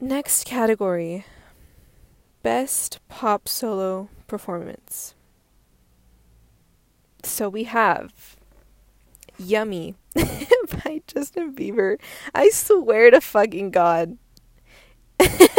Next 0.00 0.44
category 0.44 1.24
Best 2.42 2.98
Pop 3.08 3.48
Solo 3.48 4.10
Performance. 4.26 5.14
So 7.22 7.48
we 7.48 7.64
have 7.64 8.36
Yummy 9.38 9.94
by 10.14 11.00
Justin 11.06 11.54
Bieber. 11.54 11.96
I 12.34 12.50
swear 12.50 13.10
to 13.10 13.20
fucking 13.22 13.70
God. 13.70 14.18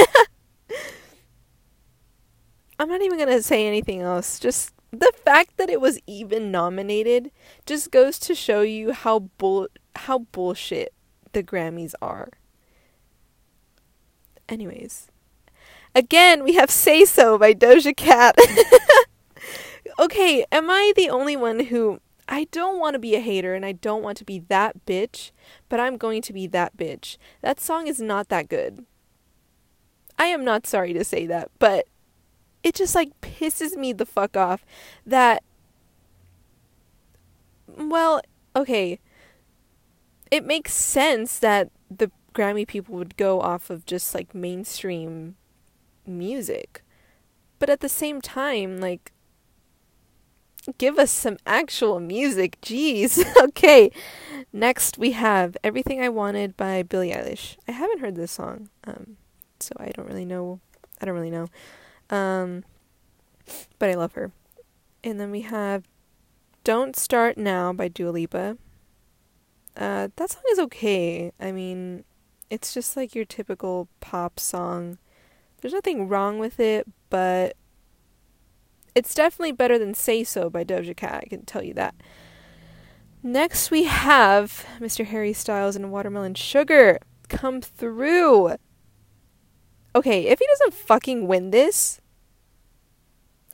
I'm 2.77 2.89
not 2.89 3.01
even 3.01 3.17
gonna 3.17 3.41
say 3.41 3.67
anything 3.67 4.01
else. 4.01 4.39
Just 4.39 4.73
the 4.91 5.11
fact 5.23 5.57
that 5.57 5.69
it 5.69 5.81
was 5.81 5.99
even 6.07 6.51
nominated 6.51 7.31
just 7.65 7.91
goes 7.91 8.19
to 8.19 8.35
show 8.35 8.61
you 8.61 8.93
how 8.93 9.19
bull 9.37 9.67
how 9.95 10.19
bullshit 10.19 10.93
the 11.33 11.43
Grammys 11.43 11.93
are. 12.01 12.29
Anyways, 14.47 15.09
again 15.93 16.43
we 16.43 16.55
have 16.55 16.69
"Say 16.69 17.05
So" 17.05 17.37
by 17.37 17.53
Doja 17.53 17.95
Cat. 17.95 18.37
okay, 19.99 20.45
am 20.51 20.69
I 20.69 20.93
the 20.95 21.09
only 21.09 21.35
one 21.35 21.65
who 21.65 21.99
I 22.27 22.45
don't 22.45 22.79
want 22.79 22.95
to 22.95 22.99
be 22.99 23.15
a 23.15 23.19
hater 23.19 23.53
and 23.53 23.65
I 23.65 23.73
don't 23.73 24.01
want 24.01 24.17
to 24.17 24.25
be 24.25 24.39
that 24.39 24.85
bitch, 24.85 25.31
but 25.69 25.79
I'm 25.79 25.97
going 25.97 26.21
to 26.23 26.33
be 26.33 26.47
that 26.47 26.75
bitch. 26.75 27.17
That 27.41 27.59
song 27.59 27.87
is 27.87 28.01
not 28.01 28.29
that 28.29 28.49
good. 28.49 28.85
I 30.17 30.25
am 30.25 30.43
not 30.43 30.65
sorry 30.65 30.93
to 30.93 31.03
say 31.03 31.27
that, 31.27 31.51
but 31.59 31.87
it 32.65 32.73
just 32.73 32.95
like 32.95 33.21
pisses 33.21 33.77
me 33.77 33.93
the 33.93 34.07
fuck 34.07 34.35
off 34.35 34.65
that 35.05 35.43
well, 37.77 38.21
okay. 38.55 38.99
it 40.31 40.45
makes 40.45 40.73
sense 40.73 41.39
that 41.39 41.69
the 41.89 42.11
Grammy 42.33 42.67
people 42.67 42.95
would 42.95 43.17
go 43.17 43.39
off 43.39 43.69
of 43.69 43.85
just 43.85 44.13
like 44.13 44.33
mainstream 44.35 45.35
music. 46.05 46.83
But 47.59 47.69
at 47.69 47.79
the 47.79 47.89
same 47.89 48.21
time, 48.21 48.79
like 48.79 49.11
give 50.77 50.97
us 50.97 51.11
some 51.11 51.37
actual 51.45 51.99
music. 51.99 52.59
Jeez. 52.61 53.23
okay. 53.43 53.91
Next 54.51 54.97
we 54.97 55.11
have 55.11 55.55
Everything 55.63 56.01
I 56.01 56.09
Wanted 56.09 56.57
by 56.57 56.83
Billie 56.83 57.11
Eilish. 57.11 57.57
I 57.67 57.71
haven't 57.71 57.99
heard 57.99 58.15
this 58.15 58.31
song. 58.31 58.69
Um 58.85 59.17
so 59.59 59.73
I 59.77 59.89
don't 59.89 60.07
really 60.07 60.25
know 60.25 60.59
I 60.99 61.05
don't 61.05 61.15
really 61.15 61.29
know. 61.31 61.47
Um 62.09 62.63
but 63.79 63.89
I 63.89 63.95
love 63.95 64.13
her. 64.13 64.31
And 65.03 65.19
then 65.19 65.31
we 65.31 65.41
have 65.41 65.87
Don't 66.63 66.95
Start 66.95 67.37
Now 67.37 67.73
by 67.73 67.87
Dua 67.87 68.09
Lipa. 68.09 68.57
Uh 69.77 70.09
that 70.15 70.31
song 70.31 70.43
is 70.51 70.59
okay. 70.59 71.31
I 71.39 71.51
mean, 71.51 72.03
it's 72.49 72.73
just 72.73 72.95
like 72.95 73.15
your 73.15 73.25
typical 73.25 73.87
pop 73.99 74.39
song. 74.39 74.97
There's 75.61 75.73
nothing 75.73 76.07
wrong 76.07 76.39
with 76.39 76.59
it, 76.59 76.87
but 77.09 77.55
it's 78.93 79.13
definitely 79.13 79.51
better 79.51 79.77
than 79.77 79.93
Say 79.93 80.23
So 80.23 80.49
by 80.49 80.63
Doja 80.63 80.95
Cat, 80.95 81.23
I 81.25 81.27
can 81.27 81.43
tell 81.45 81.63
you 81.63 81.73
that. 81.73 81.95
Next, 83.21 83.71
we 83.71 83.85
have 83.85 84.65
Mr. 84.79 85.05
Harry 85.05 85.33
Styles 85.33 85.75
and 85.75 85.91
Watermelon 85.91 86.35
Sugar 86.35 86.99
come 87.27 87.59
through. 87.59 88.55
Okay, 89.95 90.27
if 90.27 90.39
he 90.39 90.45
doesn't 90.45 90.73
fucking 90.73 91.25
win 91.25 91.51
this, 91.51 92.01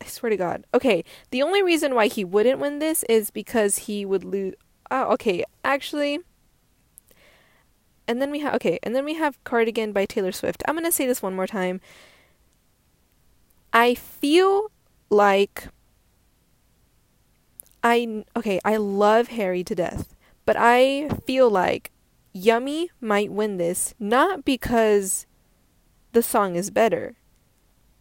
I 0.02 0.06
swear 0.06 0.32
to 0.32 0.38
God. 0.38 0.66
Okay, 0.74 1.04
the 1.30 1.44
only 1.44 1.62
reason 1.62 1.94
why 1.94 2.08
he 2.08 2.26
wouldn't 2.26 2.60
win 2.60 2.80
this 2.80 3.04
is 3.04 3.30
because 3.30 3.80
he 3.80 4.04
would 4.04 4.24
lose. 4.24 4.56
Oh, 4.90 5.14
okay, 5.14 5.46
actually. 5.64 6.20
And 8.08 8.20
then 8.20 8.32
we 8.32 8.40
have 8.40 8.56
okay, 8.56 8.80
and 8.82 8.96
then 8.96 9.06
we 9.06 9.14
have 9.14 9.42
Cardigan 9.44 9.94
by 9.94 10.06
Taylor 10.06 10.32
Swift. 10.32 10.64
I'm 10.68 10.76
gonna 10.76 10.92
say 10.92 11.06
this 11.06 11.22
one 11.22 11.36
more 11.36 11.48
time. 11.48 11.80
I 13.72 13.94
feel 13.94 14.72
like 15.12 15.68
I 17.84 18.26
okay, 18.36 18.60
I 18.66 18.78
love 18.78 19.28
Harry 19.28 19.64
to 19.64 19.76
death, 19.76 20.16
but 20.46 20.56
I 20.58 21.10
feel 21.28 21.50
like 21.50 21.92
Yummy 22.34 22.90
might 23.00 23.32
win 23.32 23.58
this 23.58 23.94
not 24.00 24.44
because 24.44 25.28
the 26.12 26.24
song 26.24 26.56
is 26.56 26.70
better, 26.70 27.16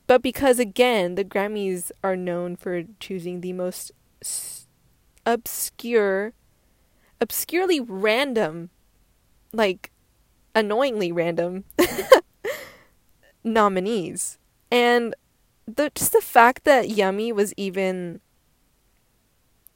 but 0.07 0.23
because 0.23 0.59
again, 0.59 1.15
the 1.15 1.25
Grammys 1.25 1.93
are 2.03 2.17
known 2.17 2.57
for 2.57 2.83
choosing 2.99 3.41
the 3.41 3.53
most 3.53 3.93
obscure 5.27 6.33
obscurely 7.21 7.79
random 7.79 8.71
like 9.53 9.91
annoyingly 10.55 11.13
random 11.13 11.65
nominees. 13.45 14.39
And 14.71 15.15
the 15.67 15.91
just 15.95 16.13
the 16.13 16.21
fact 16.21 16.65
that 16.65 16.89
Yummy 16.89 17.33
was 17.33 17.53
even 17.57 18.21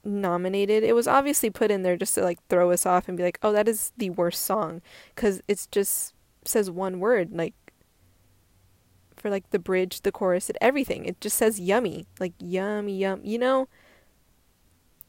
nominated, 0.04 0.82
it 0.82 0.94
was 0.94 1.06
obviously 1.06 1.50
put 1.50 1.70
in 1.70 1.82
there 1.82 1.96
just 1.96 2.14
to 2.14 2.22
like 2.22 2.38
throw 2.48 2.70
us 2.70 2.86
off 2.86 3.08
and 3.08 3.16
be 3.16 3.22
like, 3.22 3.38
"Oh, 3.42 3.52
that 3.52 3.68
is 3.68 3.92
the 3.96 4.10
worst 4.10 4.42
song" 4.42 4.82
cuz 5.14 5.40
it's 5.48 5.66
just 5.66 6.14
says 6.44 6.70
one 6.70 7.00
word 7.00 7.32
like 7.32 7.54
for 9.24 9.30
like 9.30 9.48
the 9.48 9.58
bridge, 9.58 10.02
the 10.02 10.12
chorus, 10.12 10.50
and 10.50 10.58
everything. 10.60 11.06
It 11.06 11.18
just 11.18 11.38
says 11.38 11.58
yummy, 11.58 12.04
like 12.20 12.34
yummy 12.38 12.98
yum, 12.98 13.22
you 13.24 13.38
know? 13.38 13.68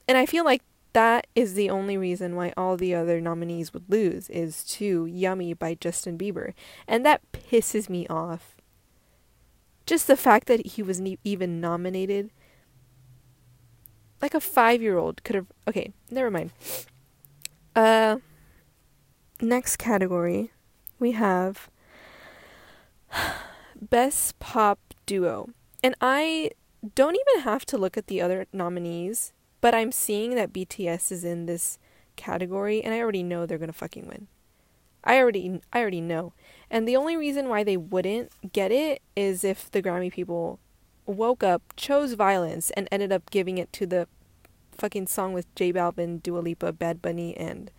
And 0.07 0.17
I 0.17 0.25
feel 0.25 0.45
like 0.45 0.61
that 0.93 1.27
is 1.35 1.53
the 1.53 1.69
only 1.69 1.97
reason 1.97 2.37
why 2.37 2.53
all 2.55 2.77
the 2.77 2.95
other 2.95 3.19
nominees 3.19 3.73
would 3.73 3.91
lose 3.91 4.29
is 4.29 4.63
to 4.75 5.05
Yummy 5.05 5.53
by 5.53 5.73
Justin 5.73 6.17
Bieber. 6.17 6.53
And 6.87 7.05
that 7.05 7.29
pisses 7.33 7.89
me 7.89 8.07
off 8.07 8.55
just 9.85 10.07
the 10.07 10.15
fact 10.15 10.47
that 10.47 10.65
he 10.65 10.81
was 10.81 11.01
ne- 11.01 11.19
even 11.25 11.59
nominated. 11.59 12.31
Like 14.21 14.33
a 14.33 14.39
five 14.39 14.81
year 14.81 14.97
old 14.97 15.25
could 15.25 15.35
have. 15.35 15.47
Okay, 15.67 15.91
never 16.09 16.31
mind. 16.31 16.51
Uh, 17.75 18.19
next 19.41 19.75
category, 19.75 20.53
we 20.99 21.11
have 21.11 21.69
Best 23.89 24.39
Pop 24.39 24.79
Duo. 25.05 25.49
And 25.83 25.95
I 26.01 26.51
don't 26.95 27.15
even 27.15 27.43
have 27.43 27.65
to 27.67 27.77
look 27.77 27.97
at 27.97 28.07
the 28.07 28.21
other 28.21 28.45
nominees, 28.53 29.33
but 29.61 29.73
I'm 29.73 29.91
seeing 29.91 30.35
that 30.35 30.53
BTS 30.53 31.11
is 31.11 31.23
in 31.23 31.45
this 31.45 31.77
category, 32.15 32.83
and 32.83 32.93
I 32.93 32.99
already 32.99 33.23
know 33.23 33.45
they're 33.45 33.57
gonna 33.57 33.73
fucking 33.73 34.07
win. 34.07 34.27
I 35.03 35.19
already 35.19 35.61
I 35.71 35.79
already 35.79 36.01
know. 36.01 36.33
And 36.69 36.87
the 36.87 36.95
only 36.95 37.15
reason 37.15 37.47
why 37.47 37.63
they 37.63 37.77
wouldn't 37.77 38.31
get 38.51 38.71
it 38.71 39.01
is 39.15 39.43
if 39.43 39.69
the 39.69 39.81
Grammy 39.81 40.11
people 40.11 40.59
woke 41.05 41.43
up, 41.43 41.61
chose 41.75 42.13
violence, 42.13 42.71
and 42.71 42.87
ended 42.91 43.11
up 43.11 43.29
giving 43.29 43.57
it 43.57 43.71
to 43.73 43.85
the 43.85 44.07
fucking 44.71 45.07
song 45.07 45.33
with 45.33 45.53
J 45.55 45.71
Balvin, 45.71 46.21
Dua 46.21 46.39
Lipa, 46.39 46.73
Bad 46.73 47.01
Bunny, 47.01 47.37
and 47.37 47.71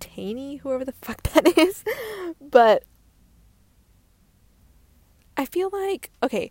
Tainy, 0.00 0.60
whoever 0.60 0.84
the 0.84 0.92
fuck 0.92 1.22
that 1.34 1.56
is. 1.56 1.84
but 2.40 2.84
I 5.38 5.44
feel 5.44 5.70
like 5.72 6.10
okay, 6.22 6.50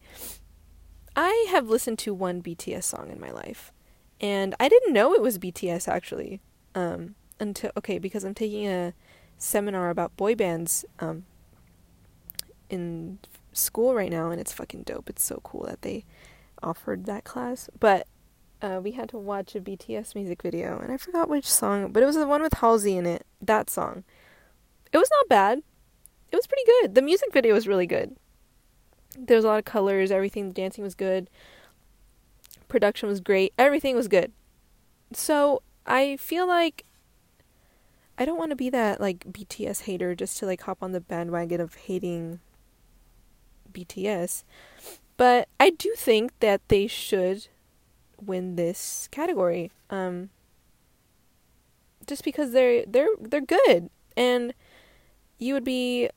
I 1.16 1.48
have 1.52 1.68
listened 1.68 2.00
to 2.00 2.14
one 2.14 2.42
BTS 2.42 2.86
song 2.86 3.12
in 3.12 3.20
my 3.20 3.32
life, 3.32 3.74
and 4.22 4.56
I 4.60 4.70
didn't 4.70 4.94
know 4.94 5.14
it 5.14 5.22
was 5.22 5.38
BTS 5.38 5.88
actually. 5.88 6.40
Um, 6.74 7.16
until 7.40 7.72
okay, 7.78 8.00
because 8.00 8.24
I'm 8.24 8.34
taking 8.34 8.68
a 8.68 8.94
seminar 9.38 9.90
about 9.90 10.16
boy 10.16 10.36
bands 10.36 10.86
um, 11.00 11.26
in 12.70 13.20
school 13.52 13.94
right 13.94 14.12
now, 14.12 14.32
and 14.32 14.40
it's 14.40 14.54
fucking 14.54 14.84
dope. 14.84 15.10
It's 15.10 15.24
so 15.24 15.42
cool 15.44 15.66
that 15.66 15.82
they 15.82 16.06
offered 16.64 17.06
that 17.06 17.26
class. 17.26 17.70
But 17.80 18.08
uh, 18.62 18.80
we 18.82 18.92
had 18.92 19.10
to 19.10 19.18
watch 19.18 19.54
a 19.56 19.60
BTS 19.60 20.16
music 20.16 20.42
video, 20.42 20.80
and 20.80 20.92
I 20.92 20.98
forgot 20.98 21.30
which 21.30 21.50
song, 21.50 21.92
but 21.92 22.02
it 22.02 22.06
was 22.06 22.16
the 22.16 22.26
one 22.26 22.42
with 22.42 22.54
Halsey 22.54 22.96
in 22.96 23.06
it. 23.06 23.26
That 23.42 23.70
song. 23.70 24.04
It 24.94 24.98
was 24.98 25.10
not 25.12 25.30
bad. 25.30 25.62
It 26.32 26.36
was 26.36 26.48
pretty 26.48 26.64
good. 26.66 26.96
The 26.96 27.02
music 27.02 27.34
video 27.34 27.54
was 27.54 27.68
really 27.68 27.88
good. 27.88 28.16
There 29.18 29.36
was 29.38 29.46
a 29.46 29.48
lot 29.48 29.60
of 29.60 29.66
colors. 29.66 30.12
Everything. 30.12 30.48
The 30.50 30.54
dancing 30.54 30.84
was 30.84 30.96
good. 30.96 31.30
Production 32.68 33.10
was 33.10 33.20
great. 33.20 33.54
Everything 33.58 33.96
was 33.96 34.08
good. 34.08 34.32
So 35.14 35.62
I 35.86 36.18
feel 36.18 36.48
like 36.48 36.86
I 38.18 38.26
don't 38.26 38.38
want 38.38 38.52
to 38.52 38.56
be 38.56 38.70
that 38.70 39.00
like 39.00 39.20
BTS 39.32 39.84
hater 39.84 40.16
just 40.16 40.38
to 40.40 40.46
like 40.46 40.62
hop 40.62 40.80
on 40.82 40.92
the 40.92 41.02
bandwagon 41.02 41.62
of 41.62 41.76
hating 41.76 42.40
BTS. 43.72 44.44
But 45.16 45.48
I 45.60 45.70
do 45.70 45.94
think 45.96 46.32
that 46.40 46.62
they 46.68 46.88
should 46.88 47.48
win 48.20 48.56
this 48.56 49.08
category. 49.12 49.72
Um 49.90 50.30
just 52.06 52.24
because 52.24 52.52
they're 52.52 52.86
they're 52.86 53.10
they're 53.20 53.42
good 53.42 53.90
and 54.16 54.54
you 55.38 55.54
would 55.54 55.64
be 55.64 56.10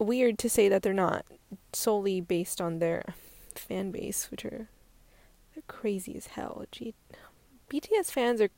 weird 0.00 0.38
to 0.38 0.48
say 0.48 0.68
that 0.68 0.82
they're 0.82 0.92
not 0.92 1.24
solely 1.72 2.20
based 2.20 2.60
on 2.60 2.78
their 2.78 3.14
fan 3.54 3.90
base 3.90 4.30
which 4.30 4.44
are 4.44 4.68
they're 5.54 5.62
crazy 5.66 6.16
as 6.16 6.28
hell. 6.28 6.64
Gee, 6.72 6.94
BTS 7.68 8.10
fans 8.10 8.40
are 8.40 8.50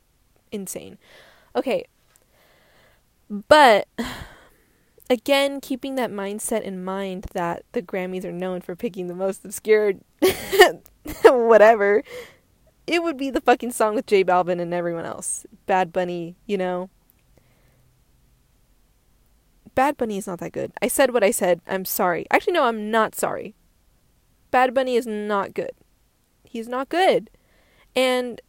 insane. 0.51 0.99
Okay. 1.57 1.87
But 3.49 3.89
again, 5.09 5.61
keeping 5.61 5.95
that 5.95 6.11
mindset 6.11 6.63
in 6.63 6.85
mind 6.85 7.27
that 7.33 7.65
the 7.73 7.83
Grammys 7.83 8.25
are 8.25 8.33
known 8.33 8.61
for 8.61 8.77
picking 8.77 9.07
the 9.07 9.15
most 9.15 9.45
obscure 9.45 9.95
whatever, 11.25 12.03
it 12.87 13.03
would 13.03 13.17
be 13.17 13.31
the 13.31 13.41
fucking 13.41 13.73
song 13.73 13.95
with 13.95 14.07
J 14.07 14.25
Balvin 14.25 14.61
and 14.61 14.75
everyone 14.75 15.07
else. 15.07 15.47
Bad 15.67 15.93
Bunny, 15.93 16.37
you 16.47 16.59
know. 16.59 16.91
Bad 19.75 19.97
Bunny 19.97 20.19
is 20.19 20.27
not 20.27 20.41
that 20.41 20.53
good. 20.53 20.73
I 20.83 20.89
said 20.89 21.13
what 21.13 21.25
I 21.25 21.31
said. 21.31 21.61
I'm 21.67 21.85
sorry. 21.85 22.27
Actually, 22.31 22.55
no, 22.55 22.65
I'm 22.65 22.91
not 22.91 23.15
sorry. 23.15 23.55
Bad 24.51 24.75
Bunny 24.75 24.97
is 24.97 25.07
not 25.07 25.55
good. 25.55 25.73
He's 26.45 26.69
not 26.69 26.89
good. 26.89 27.31
And 27.97 28.41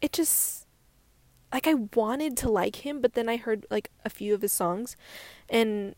it 0.00 0.12
just 0.12 0.66
like 1.52 1.66
I 1.66 1.74
wanted 1.94 2.36
to 2.38 2.50
like 2.50 2.84
him, 2.84 3.00
but 3.00 3.14
then 3.14 3.28
I 3.28 3.36
heard 3.36 3.66
like 3.70 3.90
a 4.04 4.10
few 4.10 4.34
of 4.34 4.42
his 4.42 4.52
songs 4.52 4.96
and 5.48 5.94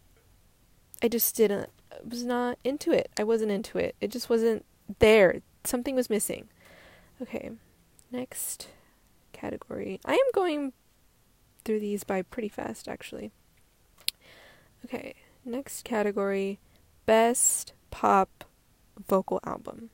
I 1.03 1.09
just 1.09 1.35
didn't 1.37 1.71
was 2.09 2.25
not 2.25 2.59
into 2.65 2.91
it. 2.93 3.11
I 3.19 3.25
wasn't 3.25 3.51
into 3.51 3.79
it. 3.79 3.97
It 4.01 4.11
just 4.11 4.29
wasn't 4.29 4.65
there. 4.99 5.41
Something 5.65 5.95
was 5.95 6.11
missing. 6.11 6.49
Okay. 7.21 7.51
Next 8.11 8.69
category. 9.33 10.01
I 10.05 10.13
am 10.13 10.33
going 10.33 10.73
through 11.65 11.81
these 11.81 12.05
by 12.05 12.23
pretty 12.23 12.49
fast 12.49 12.89
actually. 12.89 13.33
Okay. 14.85 15.15
Next 15.45 15.85
category 15.85 16.59
best 17.07 17.73
pop 17.91 18.45
vocal 19.07 19.41
album. 19.45 19.91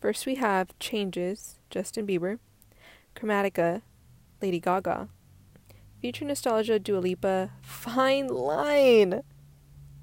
First 0.00 0.26
we 0.26 0.36
have 0.36 0.78
Changes, 0.78 1.58
Justin 1.70 2.06
Bieber. 2.06 2.38
Chromatica, 3.14 3.82
Lady 4.42 4.60
Gaga. 4.60 5.08
Future 6.00 6.24
Nostalgia, 6.24 6.78
Dua 6.78 6.98
Lipa. 6.98 7.50
Fine 7.62 8.28
Line. 8.28 9.22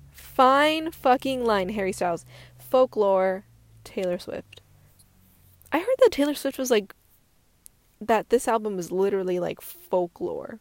Fine 0.10 0.92
fucking 0.92 1.46
line, 1.46 1.70
Harry 1.70 1.92
Styles. 1.92 2.26
Folklore, 2.58 3.46
Taylor 3.84 4.18
Swift. 4.18 4.62
I 5.72 5.80
heard 5.80 5.96
that 6.00 6.12
Taylor 6.12 6.34
Swift 6.34 6.58
was 6.58 6.72
like 6.72 6.96
that 8.08 8.30
this 8.30 8.48
album 8.48 8.76
was 8.76 8.92
literally 8.92 9.40
like 9.40 9.62
folklore. 9.62 10.60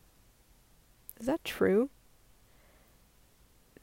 Is 1.18 1.26
that 1.26 1.44
true? 1.44 1.90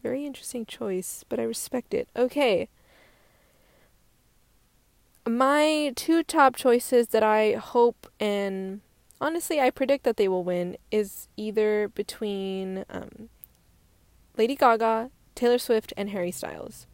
Very 0.02 0.26
interesting 0.26 0.66
choice, 0.66 1.24
but 1.28 1.40
I 1.40 1.44
respect 1.44 1.94
it. 1.94 2.10
Okay. 2.16 2.70
My 5.28 5.94
two 5.96 6.24
top 6.24 6.56
choices 6.56 7.10
that 7.10 7.24
I 7.24 7.54
hope 7.54 8.12
and 8.20 8.82
honestly 9.22 9.60
I 9.60 9.70
predict 9.70 10.04
that 10.06 10.18
they 10.18 10.28
will 10.28 10.44
win 10.44 10.78
is 10.92 11.28
either 11.38 11.90
between 11.90 12.86
um, 12.90 13.30
Lady 14.38 14.56
Gaga, 14.56 15.12
Taylor 15.36 15.60
Swift, 15.60 15.94
and 15.98 16.10
Harry 16.10 16.32
Styles. 16.32 16.88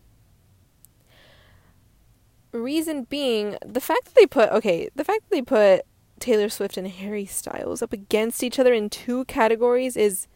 Reason 2.51 3.03
being, 3.03 3.57
the 3.65 3.81
fact 3.81 4.05
that 4.05 4.15
they 4.15 4.25
put, 4.25 4.49
okay, 4.49 4.89
the 4.95 5.03
fact 5.03 5.21
that 5.23 5.31
they 5.35 5.41
put 5.41 5.85
Taylor 6.25 6.49
Swift 6.49 6.75
and 6.75 6.87
Harry 6.87 7.27
Styles 7.27 7.83
up 7.83 7.93
against 7.93 8.43
each 8.43 8.57
other 8.57 8.73
in 8.73 8.89
two 8.89 9.25
categories 9.25 9.95
is 9.95 10.27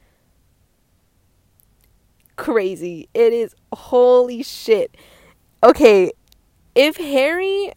crazy. 2.36 3.10
It 3.15 3.34
is 3.34 3.56
holy 3.73 4.43
shit. 4.43 4.93
Okay, 5.63 6.12
if 6.75 6.97
Harry 6.97 7.71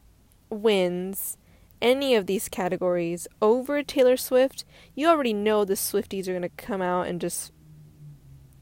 wins 0.50 1.38
any 1.80 2.14
of 2.14 2.26
these 2.26 2.50
categories 2.50 3.26
over 3.40 3.82
Taylor 3.82 4.18
Swift, 4.18 4.66
you 4.94 5.08
already 5.08 5.32
know 5.32 5.64
the 5.64 5.72
Swifties 5.72 6.28
are 6.28 6.32
going 6.32 6.42
to 6.42 6.50
come 6.50 6.82
out 6.82 7.06
and 7.06 7.18
just 7.18 7.50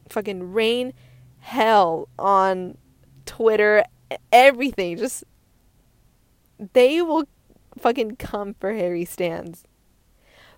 fucking 0.07 0.53
rain 0.53 0.93
hell 1.39 2.07
on 2.17 2.77
Twitter, 3.25 3.83
everything. 4.31 4.95
Just 4.95 5.25
they 6.71 7.01
will 7.01 7.25
fucking 7.81 8.15
come 8.17 8.55
for 8.59 8.73
Harry 8.73 9.05
stans. 9.05 9.63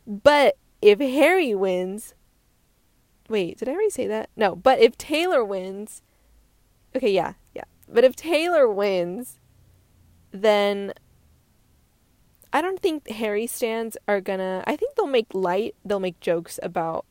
But 0.05 0.57
if 0.81 0.99
Harry 0.99 1.55
wins, 1.55 2.13
wait, 3.29 3.57
did 3.57 3.69
I 3.69 3.71
already 3.71 3.89
say 3.89 4.07
that? 4.07 4.29
No, 4.35 4.55
but 4.55 4.79
if 4.79 4.97
Taylor 4.97 5.43
wins, 5.43 6.01
okay, 6.95 7.11
yeah, 7.11 7.33
yeah. 7.53 7.63
But 7.87 8.03
if 8.03 8.15
Taylor 8.15 8.67
wins, 8.69 9.39
then 10.31 10.93
I 12.51 12.61
don't 12.61 12.79
think 12.79 13.09
Harry 13.09 13.47
stans 13.47 13.97
are 14.07 14.21
gonna. 14.21 14.63
I 14.67 14.75
think 14.75 14.95
they'll 14.95 15.07
make 15.07 15.33
light. 15.33 15.75
They'll 15.85 15.99
make 15.99 16.19
jokes 16.19 16.59
about 16.61 17.05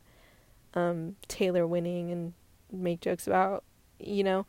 um, 0.75 1.17
Taylor 1.29 1.67
winning 1.67 2.11
and 2.11 2.35
make 2.71 3.01
jokes 3.01 3.27
about, 3.27 3.65
you 3.99 4.23
know, 4.23 4.47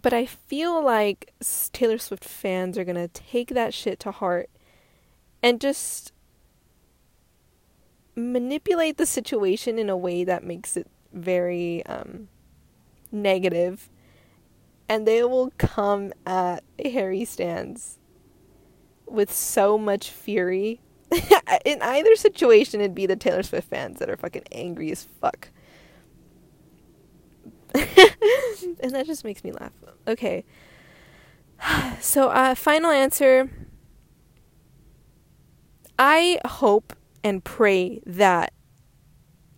but 0.00 0.12
I 0.12 0.26
feel 0.26 0.82
like 0.82 1.32
Taylor 1.72 1.98
Swift 1.98 2.24
fans 2.24 2.78
are 2.78 2.84
going 2.84 2.96
to 2.96 3.08
take 3.08 3.50
that 3.50 3.74
shit 3.74 3.98
to 4.00 4.10
heart 4.10 4.50
and 5.42 5.60
just 5.60 6.12
manipulate 8.14 8.96
the 8.96 9.06
situation 9.06 9.78
in 9.78 9.88
a 9.88 9.96
way 9.96 10.24
that 10.24 10.44
makes 10.44 10.76
it 10.76 10.88
very 11.12 11.84
um, 11.86 12.28
negative. 13.10 13.88
And 14.88 15.06
they 15.06 15.22
will 15.24 15.52
come 15.58 16.12
at 16.26 16.64
Harry 16.84 17.24
Stans 17.24 17.98
with 19.06 19.32
so 19.32 19.78
much 19.78 20.10
fury. 20.10 20.80
in 21.64 21.80
either 21.82 22.14
situation, 22.16 22.80
it'd 22.80 22.94
be 22.94 23.06
the 23.06 23.16
Taylor 23.16 23.42
Swift 23.42 23.68
fans 23.68 23.98
that 23.98 24.10
are 24.10 24.16
fucking 24.16 24.44
angry 24.52 24.90
as 24.90 25.04
fuck. 25.04 25.48
and 28.80 28.90
that 28.92 29.06
just 29.06 29.24
makes 29.24 29.44
me 29.44 29.52
laugh. 29.52 29.72
Okay. 30.06 30.44
So, 32.00 32.28
uh, 32.28 32.54
final 32.54 32.92
answer. 32.92 33.50
I 35.98 36.38
hope 36.46 36.94
and 37.24 37.42
pray 37.42 38.00
that 38.06 38.52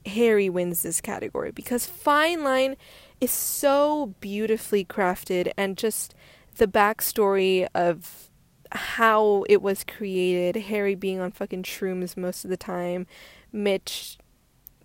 Harry 0.06 0.48
wins 0.48 0.82
this 0.82 1.02
category 1.02 1.50
because 1.50 1.84
Fine 1.84 2.42
Line 2.42 2.76
is 3.20 3.30
so 3.30 4.14
beautifully 4.20 4.84
crafted 4.84 5.52
and 5.56 5.76
just 5.76 6.14
the 6.56 6.66
backstory 6.66 7.68
of 7.74 8.30
how 8.72 9.44
it 9.48 9.60
was 9.60 9.84
created. 9.84 10.62
Harry 10.64 10.94
being 10.94 11.20
on 11.20 11.30
fucking 11.30 11.64
shrooms 11.64 12.16
most 12.16 12.44
of 12.44 12.50
the 12.50 12.56
time. 12.56 13.06
Mitch 13.52 14.18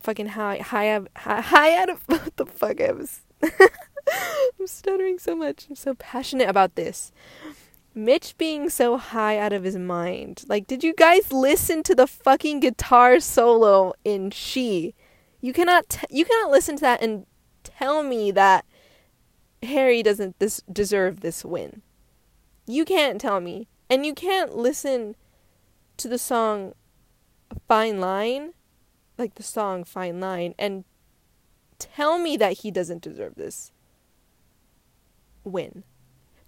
fucking 0.06 0.28
high, 0.28 0.60
high, 0.60 1.02
high, 1.18 1.42
high 1.42 1.76
out 1.76 1.90
of 1.90 2.04
what 2.06 2.38
the 2.38 2.46
fuck 2.46 2.80
I 2.80 2.92
was. 2.92 3.22
I'm 3.42 4.68
stuttering 4.68 5.18
so 5.18 5.36
much. 5.36 5.66
I'm 5.68 5.76
so 5.76 5.96
passionate 5.96 6.48
about 6.48 6.76
this. 6.76 7.12
Mitch 7.96 8.38
being 8.38 8.70
so 8.70 8.98
high 8.98 9.40
out 9.40 9.52
of 9.52 9.64
his 9.64 9.78
mind. 9.78 10.44
Like, 10.48 10.68
did 10.68 10.84
you 10.84 10.94
guys 10.94 11.32
listen 11.32 11.82
to 11.84 11.96
the 11.96 12.06
fucking 12.06 12.60
guitar 12.60 13.20
solo 13.20 13.94
in 14.04 14.30
She? 14.30 14.94
You 15.42 15.54
cannot 15.54 15.90
t- 15.90 16.08
you 16.10 16.26
cannot 16.26 16.52
listen 16.52 16.76
to 16.76 16.82
that 16.82 17.02
and 17.02 17.26
tell 17.64 18.04
me 18.04 18.32
that 18.32 18.66
Harry 19.64 20.04
doesn't 20.04 20.38
this 20.40 20.62
deserve 20.72 21.22
this 21.22 21.44
win. 21.44 21.82
You 22.68 22.86
can't 22.86 23.20
tell 23.20 23.40
me. 23.40 23.68
And 23.90 24.06
you 24.06 24.14
can't 24.14 24.56
listen 24.56 25.16
to 25.98 26.08
the 26.08 26.18
song 26.18 26.74
Fine 27.68 28.00
Line 28.02 28.55
like 29.18 29.36
the 29.36 29.44
song 29.44 29.84
Fine 29.84 30.20
Line 30.20 30.54
and 30.58 30.84
tell 31.80 32.18
me 32.18 32.38
that 32.38 32.60
he 32.60 32.72
doesn't 32.72 33.02
deserve 33.02 33.36
this 33.36 33.72
win. 35.44 35.84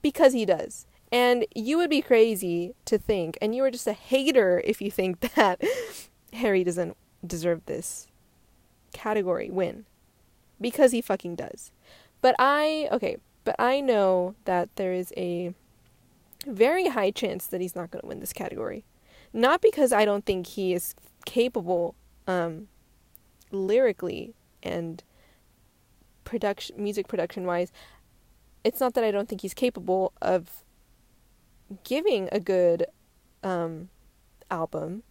Because 0.02 0.34
he 0.34 0.46
does. 0.46 0.86
And 1.12 1.46
you 1.56 1.78
would 1.78 1.90
be 1.90 2.02
crazy 2.02 2.76
to 2.86 2.98
think, 2.98 3.38
and 3.42 3.56
you 3.56 3.64
are 3.64 3.72
just 3.72 3.88
a 3.88 3.94
hater 3.94 4.62
if 4.66 4.82
you 4.82 4.92
think 4.92 5.20
that 5.36 5.62
Harry 6.34 6.64
doesn't 6.64 6.98
deserve 7.26 7.66
this 7.66 8.08
category 8.94 9.50
win. 9.50 9.86
Because 10.60 10.92
he 10.92 11.02
fucking 11.02 11.36
does. 11.36 11.72
But 12.22 12.36
I, 12.40 12.90
okay, 12.92 13.18
but 13.44 13.56
I 13.60 13.80
know 13.80 14.36
that 14.46 14.76
there 14.76 14.92
is 14.92 15.14
a 15.16 15.54
very 16.46 16.88
high 16.88 17.12
chance 17.12 17.46
that 17.48 17.62
he's 17.62 17.76
not 17.76 17.92
going 17.92 18.02
to 18.02 18.08
win 18.08 18.20
this 18.20 18.34
category. 18.34 18.84
Not 19.34 19.62
because 19.62 19.94
I 19.94 20.04
don't 20.04 20.26
think 20.26 20.48
he 20.48 20.74
is 20.74 20.96
capable 21.26 21.96
um, 22.28 22.68
lyrically 23.52 24.34
and 24.62 25.04
production 26.24 26.82
music 26.82 27.08
production 27.08 27.46
wise 27.46 27.72
it's 28.64 28.80
not 28.80 28.94
that 28.94 29.04
I 29.04 29.12
don't 29.12 29.30
think 29.30 29.42
he's 29.42 29.54
capable 29.54 30.12
of 30.22 30.64
giving 31.84 32.28
a 32.32 32.40
good 32.40 32.86
um, 33.44 33.90
album 34.52 35.04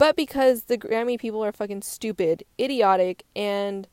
but 0.00 0.16
because 0.16 0.62
the 0.62 0.78
Grammy 0.78 1.18
people 1.18 1.44
are 1.44 1.52
fucking 1.52 1.82
stupid, 1.82 2.42
idiotic, 2.58 3.24
and 3.36 3.86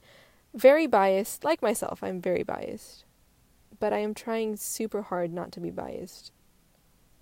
very 0.54 0.88
biased, 0.88 1.44
like 1.44 1.62
myself, 1.62 2.02
I'm 2.02 2.22
very 2.22 2.44
biased. 2.44 3.04
But 3.78 3.92
I 3.92 3.98
am 3.98 4.14
trying 4.14 4.56
super 4.56 5.02
hard 5.02 5.34
not 5.34 5.52
to 5.52 5.60
be 5.60 5.70
biased 5.70 6.32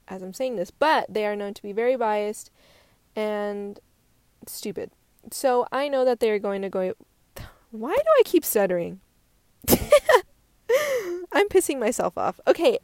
as 0.08 0.22
I'm 0.22 0.34
saying 0.34 0.56
this. 0.56 0.70
But 0.70 1.12
they 1.12 1.26
are 1.26 1.36
known 1.36 1.56
to 1.56 1.64
be 1.64 1.72
very 1.72 1.96
biased 1.96 2.52
and 3.16 3.80
stupid. 4.54 4.92
So 5.32 5.68
I 5.72 5.88
know 5.88 6.06
that 6.06 6.20
they're 6.20 6.40
going 6.40 6.62
to 6.62 6.70
go. 6.70 6.94
Why 7.72 7.94
do 7.94 8.10
I 8.20 8.22
keep 8.24 8.46
stuttering? 8.46 9.00
I'm 11.32 11.50
pissing 11.50 11.80
myself 11.80 12.18
off. 12.18 12.40
Okay. 12.48 12.80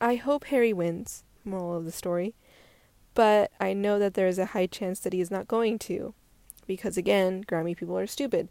I 0.00 0.16
hope 0.16 0.44
Harry 0.44 0.72
wins, 0.72 1.24
moral 1.44 1.76
of 1.76 1.84
the 1.84 1.92
story. 1.92 2.34
But 3.14 3.50
I 3.60 3.72
know 3.72 3.98
that 3.98 4.14
there 4.14 4.26
is 4.26 4.38
a 4.38 4.46
high 4.46 4.66
chance 4.66 5.00
that 5.00 5.12
he 5.12 5.20
is 5.20 5.30
not 5.30 5.48
going 5.48 5.78
to. 5.80 6.14
Because 6.66 6.96
again, 6.96 7.44
Grammy 7.44 7.76
people 7.76 7.98
are 7.98 8.06
stupid. 8.06 8.48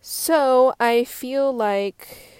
So 0.00 0.74
I 0.78 1.04
feel 1.04 1.52
like 1.52 2.38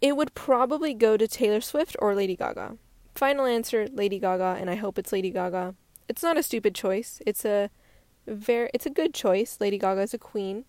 it 0.00 0.16
would 0.16 0.34
probably 0.34 0.94
go 0.94 1.16
to 1.16 1.26
Taylor 1.26 1.60
Swift 1.60 1.96
or 1.98 2.14
Lady 2.14 2.36
Gaga. 2.36 2.76
Final 3.14 3.46
answer 3.46 3.88
Lady 3.92 4.18
Gaga, 4.18 4.56
and 4.60 4.70
I 4.70 4.76
hope 4.76 4.98
it's 4.98 5.12
Lady 5.12 5.30
Gaga 5.30 5.74
it's 6.08 6.22
not 6.22 6.38
a 6.38 6.42
stupid 6.42 6.74
choice. 6.74 7.20
It's 7.26 7.44
a 7.44 7.70
very 8.26 8.70
it's 8.74 8.86
a 8.86 8.90
good 8.90 9.14
choice. 9.14 9.58
Lady 9.60 9.78
Gaga 9.78 10.02
is 10.02 10.14
a 10.14 10.18
queen. 10.18 10.64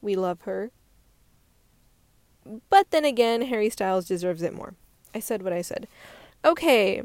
We 0.00 0.16
love 0.16 0.42
her. 0.42 0.70
But 2.70 2.90
then 2.90 3.04
again, 3.04 3.42
Harry 3.42 3.70
Styles 3.70 4.06
deserves 4.06 4.42
it 4.42 4.54
more. 4.54 4.74
I 5.14 5.20
said 5.20 5.42
what 5.42 5.52
I 5.52 5.62
said. 5.62 5.86
Okay. 6.44 7.02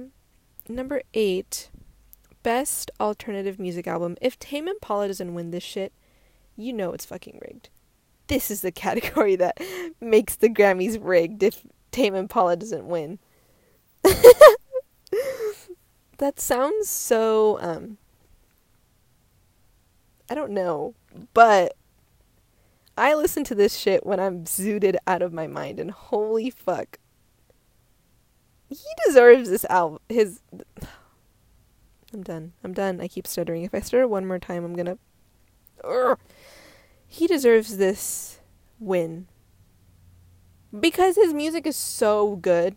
Number 0.68 1.02
8. 1.14 1.70
Best 2.44 2.92
alternative 3.00 3.60
music 3.60 3.88
album. 3.88 4.18
If 4.22 4.40
Tame 4.40 4.68
Impala 4.68 5.08
doesn't 5.08 5.34
win 5.34 5.52
this 5.52 5.64
shit, 5.64 5.94
you 6.56 6.74
know 6.74 6.92
it's 6.92 7.06
fucking 7.06 7.40
rigged. 7.42 7.70
This 8.28 8.50
is 8.50 8.62
the 8.62 8.72
category 8.84 9.36
that 9.36 9.62
makes 10.02 10.36
the 10.36 10.50
Grammys 10.50 10.98
rigged 11.00 11.44
if 11.44 11.64
Tame 11.92 12.16
Impala 12.16 12.56
doesn't 12.56 12.88
win. 12.88 13.20
that 16.18 16.40
sounds 16.40 16.90
so 16.90 17.58
um 17.62 17.98
I 20.30 20.36
don't 20.36 20.52
know, 20.52 20.94
but 21.34 21.76
I 22.98 23.14
listen 23.14 23.44
to 23.46 23.56
this 23.56 23.78
shit 23.78 24.06
when 24.06 24.20
I'm 24.20 24.44
zooted 24.44 24.98
out 25.06 25.22
of 25.22 25.32
my 25.32 25.48
mind 25.48 25.80
and 25.80 25.92
holy 25.92 26.50
fuck. 26.50 27.00
He 28.70 28.84
deserves 29.06 29.50
this 29.50 29.66
album 29.66 30.00
his 30.10 30.42
I'm 32.14 32.24
done. 32.24 32.54
I'm 32.64 32.74
done. 32.74 33.02
I 33.02 33.08
keep 33.08 33.28
stuttering. 33.28 33.64
If 33.64 33.74
I 33.74 33.80
stutter 33.80 34.08
one 34.08 34.26
more 34.26 34.40
time, 34.40 34.64
I'm 34.64 34.76
gonna. 34.76 34.98
Urgh. 35.84 36.18
He 37.06 37.28
deserves 37.28 37.78
this 37.78 38.40
win. 38.80 39.28
Because 40.78 41.16
his 41.16 41.34
music 41.34 41.66
is 41.66 41.76
so 41.76 42.36
good. 42.38 42.76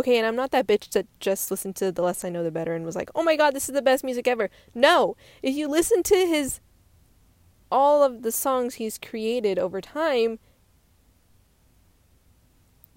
Okay, 0.00 0.16
and 0.16 0.26
I'm 0.26 0.34
not 0.34 0.50
that 0.52 0.66
bitch 0.66 0.88
that 0.92 1.06
just 1.20 1.50
listened 1.50 1.76
to 1.76 1.92
The 1.92 2.00
Less 2.00 2.24
I 2.24 2.30
Know 2.30 2.42
the 2.42 2.50
Better 2.50 2.74
and 2.74 2.86
was 2.86 2.96
like, 2.96 3.10
oh 3.14 3.22
my 3.22 3.36
god, 3.36 3.54
this 3.54 3.68
is 3.68 3.74
the 3.74 3.82
best 3.82 4.02
music 4.02 4.26
ever. 4.26 4.48
No! 4.74 5.14
If 5.42 5.54
you 5.54 5.68
listen 5.68 6.02
to 6.04 6.16
his. 6.16 6.60
all 7.70 8.02
of 8.02 8.22
the 8.22 8.32
songs 8.32 8.76
he's 8.76 8.96
created 8.96 9.58
over 9.58 9.82
time, 9.82 10.38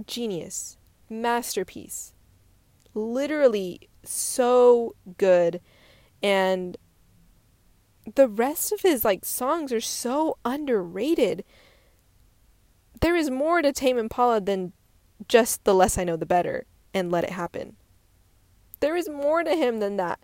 genius. 0.08 0.78
Masterpiece 1.10 2.14
literally 2.94 3.90
so 4.06 4.96
good 5.18 5.60
and 6.22 6.78
the 8.16 8.30
rest 8.30 8.72
of 8.72 8.80
his 8.80 9.04
like 9.04 9.26
songs 9.26 9.74
are 9.74 9.82
so 9.82 10.38
underrated. 10.46 11.44
There 13.02 13.18
is 13.18 13.30
more 13.30 13.62
to 13.62 13.74
Tame 13.74 13.98
Impala 13.98 14.40
than 14.40 14.72
just 15.28 15.66
the 15.66 15.76
less 15.76 15.98
I 15.98 16.06
know 16.06 16.16
the 16.16 16.26
better 16.26 16.66
and 16.94 17.12
let 17.12 17.24
it 17.24 17.32
happen. 17.32 17.76
There 18.80 18.96
is 18.96 19.10
more 19.10 19.44
to 19.44 19.56
him 19.56 19.80
than 19.80 19.98
that. 19.98 20.20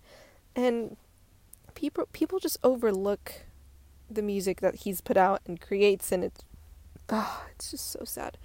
And 0.55 0.97
people 1.75 2.08
people 2.12 2.39
just 2.39 2.58
overlook 2.63 3.45
the 4.10 4.21
music 4.21 4.60
that 4.62 4.75
he's 4.75 5.01
put 5.01 5.17
out 5.17 5.41
and 5.45 5.62
creates 5.62 6.12
and 6.12 6.23
it's 6.23 6.41
oh, 7.10 7.45
it's 7.51 7.71
just 7.71 7.91
so 7.91 8.03
sad 8.03 8.38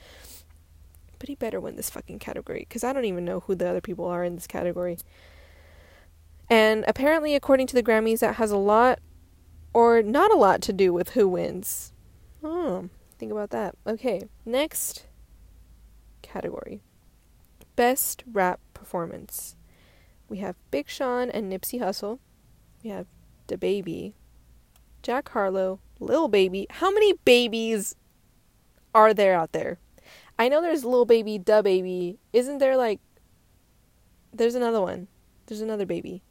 but 1.24 1.28
he 1.30 1.34
better 1.34 1.58
win 1.58 1.76
this 1.76 1.88
fucking 1.88 2.18
category 2.18 2.66
because 2.68 2.84
I 2.84 2.92
don't 2.92 3.06
even 3.06 3.24
know 3.24 3.40
who 3.40 3.54
the 3.54 3.66
other 3.66 3.80
people 3.80 4.04
are 4.04 4.24
in 4.24 4.34
this 4.34 4.46
category. 4.46 4.98
And 6.50 6.84
apparently, 6.86 7.34
according 7.34 7.66
to 7.68 7.74
the 7.74 7.82
Grammys, 7.82 8.18
that 8.18 8.34
has 8.34 8.50
a 8.50 8.58
lot 8.58 8.98
or 9.72 10.02
not 10.02 10.30
a 10.30 10.36
lot 10.36 10.60
to 10.62 10.72
do 10.74 10.92
with 10.92 11.10
who 11.10 11.26
wins. 11.26 11.94
Oh, 12.42 12.90
think 13.18 13.32
about 13.32 13.48
that. 13.50 13.74
Okay, 13.86 14.28
next 14.44 15.06
category 16.20 16.82
Best 17.76 18.22
Rap 18.30 18.60
Performance. 18.72 19.56
We 20.28 20.38
have 20.38 20.56
Big 20.70 20.88
Sean 20.88 21.30
and 21.30 21.52
Nipsey 21.52 21.80
Hussle. 21.80 22.18
We 22.82 22.90
have 22.90 23.06
the 23.46 23.56
DaBaby, 23.56 24.12
Jack 25.02 25.28
Harlow, 25.30 25.80
Lil 26.00 26.28
Baby. 26.28 26.66
How 26.70 26.90
many 26.90 27.14
babies 27.24 27.96
are 28.94 29.12
there 29.12 29.34
out 29.34 29.52
there? 29.52 29.78
I 30.38 30.48
know 30.48 30.60
there's 30.60 30.84
Lil 30.84 31.04
Baby, 31.04 31.38
DaBaby. 31.38 32.16
Isn't 32.32 32.58
there 32.58 32.76
like. 32.76 33.00
There's 34.32 34.54
another 34.54 34.80
one. 34.80 35.08
There's 35.46 35.60
another 35.60 35.86
baby. 35.86 36.22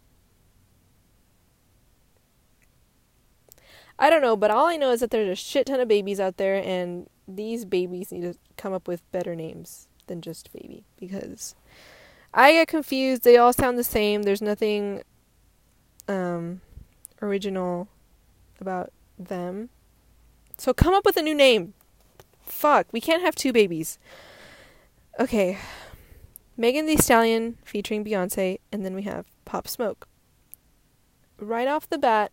I 3.99 4.09
don't 4.09 4.21
know, 4.21 4.35
but 4.35 4.51
all 4.51 4.65
I 4.65 4.75
know 4.75 4.91
is 4.91 5.01
that 5.01 5.11
there's 5.11 5.29
a 5.29 5.35
shit 5.35 5.67
ton 5.67 5.79
of 5.79 5.87
babies 5.87 6.19
out 6.19 6.37
there, 6.37 6.55
and 6.55 7.07
these 7.27 7.63
babies 7.63 8.11
need 8.11 8.23
to 8.23 8.37
come 8.57 8.73
up 8.73 8.87
with 8.87 9.09
better 9.11 9.35
names 9.35 9.87
than 10.07 10.21
just 10.21 10.51
baby 10.53 10.85
because 10.99 11.55
I 12.33 12.53
get 12.53 12.67
confused. 12.67 13.23
They 13.23 13.37
all 13.37 13.53
sound 13.53 13.77
the 13.77 13.83
same. 13.83 14.23
There's 14.23 14.41
nothing 14.41 15.03
um, 16.07 16.61
original 17.21 17.87
about 18.59 18.91
them. 19.17 19.69
So 20.57 20.73
come 20.73 20.93
up 20.93 21.05
with 21.05 21.17
a 21.17 21.21
new 21.21 21.35
name. 21.35 21.73
Fuck, 22.41 22.87
we 22.91 23.01
can't 23.01 23.23
have 23.23 23.35
two 23.35 23.53
babies. 23.53 23.99
Okay. 25.19 25.57
Megan 26.55 26.85
Thee 26.85 26.97
Stallion 26.97 27.57
featuring 27.63 28.05
Beyonce, 28.05 28.59
and 28.71 28.85
then 28.85 28.93
we 28.93 29.03
have 29.03 29.25
Pop 29.43 29.67
Smoke. 29.67 30.07
Right 31.39 31.67
off 31.67 31.89
the 31.89 31.97
bat, 31.97 32.31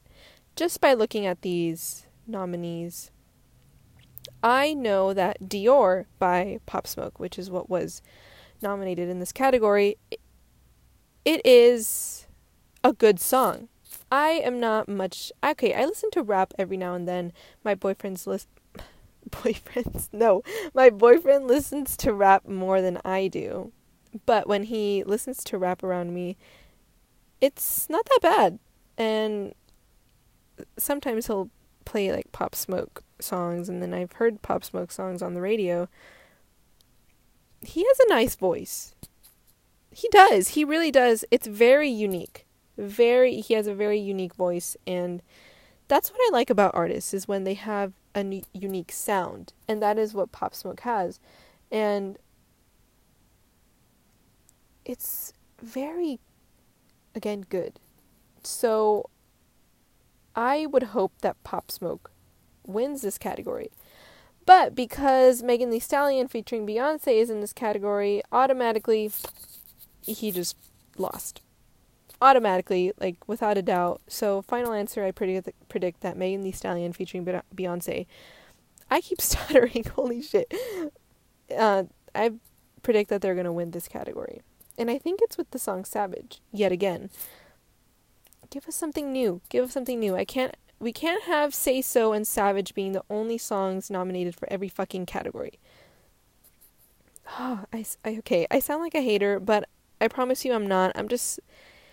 just 0.56 0.80
by 0.80 0.92
looking 0.92 1.24
at 1.24 1.40
these 1.40 2.06
nominees, 2.26 3.11
I 4.42 4.74
know 4.74 5.12
that 5.12 5.40
Dior 5.42 6.07
by 6.18 6.61
Pop 6.66 6.87
Smoke, 6.87 7.18
which 7.18 7.38
is 7.38 7.50
what 7.50 7.68
was 7.68 8.03
nominated 8.62 9.09
in 9.09 9.20
this 9.20 9.33
category, 9.33 9.96
it 11.24 11.40
is 11.44 12.26
a 12.83 12.92
good 12.92 13.20
song. 13.20 13.68
I 14.11 14.31
am 14.31 14.59
not 14.59 14.88
much 14.88 15.31
okay. 15.44 15.74
I 15.74 15.85
listen 15.85 16.11
to 16.12 16.22
rap 16.22 16.55
every 16.59 16.76
now 16.76 16.94
and 16.94 17.07
then. 17.07 17.33
My 17.64 17.74
boyfriend's 17.74 18.26
list, 18.26 18.48
boyfriends. 19.31 20.09
No, 20.12 20.42
my 20.74 20.90
boyfriend 20.90 21.46
listens 21.46 21.96
to 21.98 22.12
rap 22.12 22.48
more 22.48 22.81
than 22.81 22.98
I 23.05 23.29
do. 23.29 23.72
But 24.26 24.48
when 24.48 24.64
he 24.64 25.05
listens 25.05 25.44
to 25.44 25.59
rap 25.59 25.85
around 25.85 26.12
me, 26.12 26.37
it's 27.40 27.88
not 27.88 28.07
that 28.07 28.18
bad. 28.22 28.59
And 28.98 29.55
sometimes 30.76 31.26
he'll 31.26 31.48
play 31.85 32.11
like 32.11 32.33
Pop 32.33 32.55
Smoke 32.55 33.05
songs, 33.22 33.68
and 33.68 33.83
then 33.83 33.94
I've 33.94 34.12
heard 34.12 34.42
Pop 34.42 34.64
Smoke 34.64 34.90
songs 34.90 35.22
on 35.22 35.35
the 35.35 35.40
radio. 35.40 35.88
He 37.62 37.85
has 37.85 38.00
a 38.00 38.09
nice 38.09 38.37
voice. 38.37 38.94
He 39.90 40.09
does. 40.09 40.48
He 40.48 40.64
really 40.64 40.90
does. 40.90 41.24
It's 41.30 41.46
very 41.46 41.88
unique. 41.88 42.46
Very 42.78 43.40
he 43.40 43.54
has 43.54 43.66
a 43.66 43.74
very 43.74 43.98
unique 43.98 44.35
voice 44.35 44.74
and 44.87 45.20
that's 45.90 46.12
what 46.12 46.20
I 46.20 46.30
like 46.33 46.50
about 46.50 46.74
artists 46.74 47.12
is 47.12 47.26
when 47.26 47.42
they 47.42 47.54
have 47.54 47.94
a 48.14 48.42
unique 48.52 48.92
sound, 48.92 49.52
and 49.66 49.83
that 49.83 49.98
is 49.98 50.14
what 50.14 50.30
Pop 50.30 50.54
Smoke 50.54 50.80
has, 50.80 51.18
and 51.70 52.16
it's 54.85 55.33
very, 55.61 56.20
again, 57.12 57.44
good. 57.48 57.80
So, 58.44 59.11
I 60.37 60.66
would 60.66 60.85
hope 60.85 61.12
that 61.22 61.42
Pop 61.42 61.72
Smoke 61.72 62.12
wins 62.66 63.02
this 63.02 63.18
category. 63.18 63.70
But 64.46 64.74
because 64.74 65.42
Megan 65.42 65.70
Thee 65.70 65.78
Stallion 65.78 66.28
featuring 66.28 66.66
Beyonce 66.66 67.20
is 67.20 67.30
in 67.30 67.40
this 67.40 67.52
category, 67.52 68.22
automatically 68.32 69.10
he 70.02 70.32
just 70.32 70.56
lost 70.96 71.42
automatically, 72.22 72.92
like 73.00 73.16
without 73.26 73.56
a 73.58 73.62
doubt. 73.62 74.00
So, 74.06 74.42
final 74.42 74.72
answer: 74.72 75.04
I 75.04 75.10
predict 75.10 75.50
predict 75.68 76.00
that 76.00 76.16
Megan 76.16 76.42
Thee 76.42 76.52
Stallion 76.52 76.92
featuring 76.92 77.24
Beyonce. 77.54 78.06
I 78.90 79.00
keep 79.00 79.20
stuttering. 79.20 79.84
Holy 79.94 80.22
shit! 80.22 80.52
Uh, 81.56 81.84
I 82.14 82.32
predict 82.82 83.10
that 83.10 83.22
they're 83.22 83.34
gonna 83.34 83.52
win 83.52 83.70
this 83.70 83.88
category, 83.88 84.42
and 84.78 84.90
I 84.90 84.98
think 84.98 85.20
it's 85.22 85.38
with 85.38 85.50
the 85.50 85.58
song 85.58 85.84
"Savage." 85.84 86.40
Yet 86.52 86.72
again, 86.72 87.10
give 88.50 88.68
us 88.68 88.76
something 88.76 89.12
new. 89.12 89.40
Give 89.48 89.64
us 89.64 89.72
something 89.72 89.98
new. 89.98 90.16
I 90.16 90.24
can't. 90.24 90.56
We 90.80 90.92
can't 90.92 91.24
have 91.24 91.54
"Say 91.54 91.82
So" 91.82 92.12
and 92.12 92.26
"Savage" 92.26 92.74
being 92.74 92.92
the 92.92 93.04
only 93.10 93.38
songs 93.38 93.90
nominated 93.90 94.34
for 94.34 94.50
every 94.50 94.68
fucking 94.68 95.06
category. 95.06 95.60
Oh, 97.38 97.64
I, 97.72 97.84
I 98.04 98.16
okay. 98.18 98.46
I 98.50 98.58
sound 98.58 98.82
like 98.82 98.94
a 98.94 99.02
hater, 99.02 99.38
but 99.38 99.68
I 100.00 100.08
promise 100.08 100.44
you, 100.44 100.52
I'm 100.54 100.66
not. 100.66 100.92
I'm 100.94 101.08
just 101.08 101.38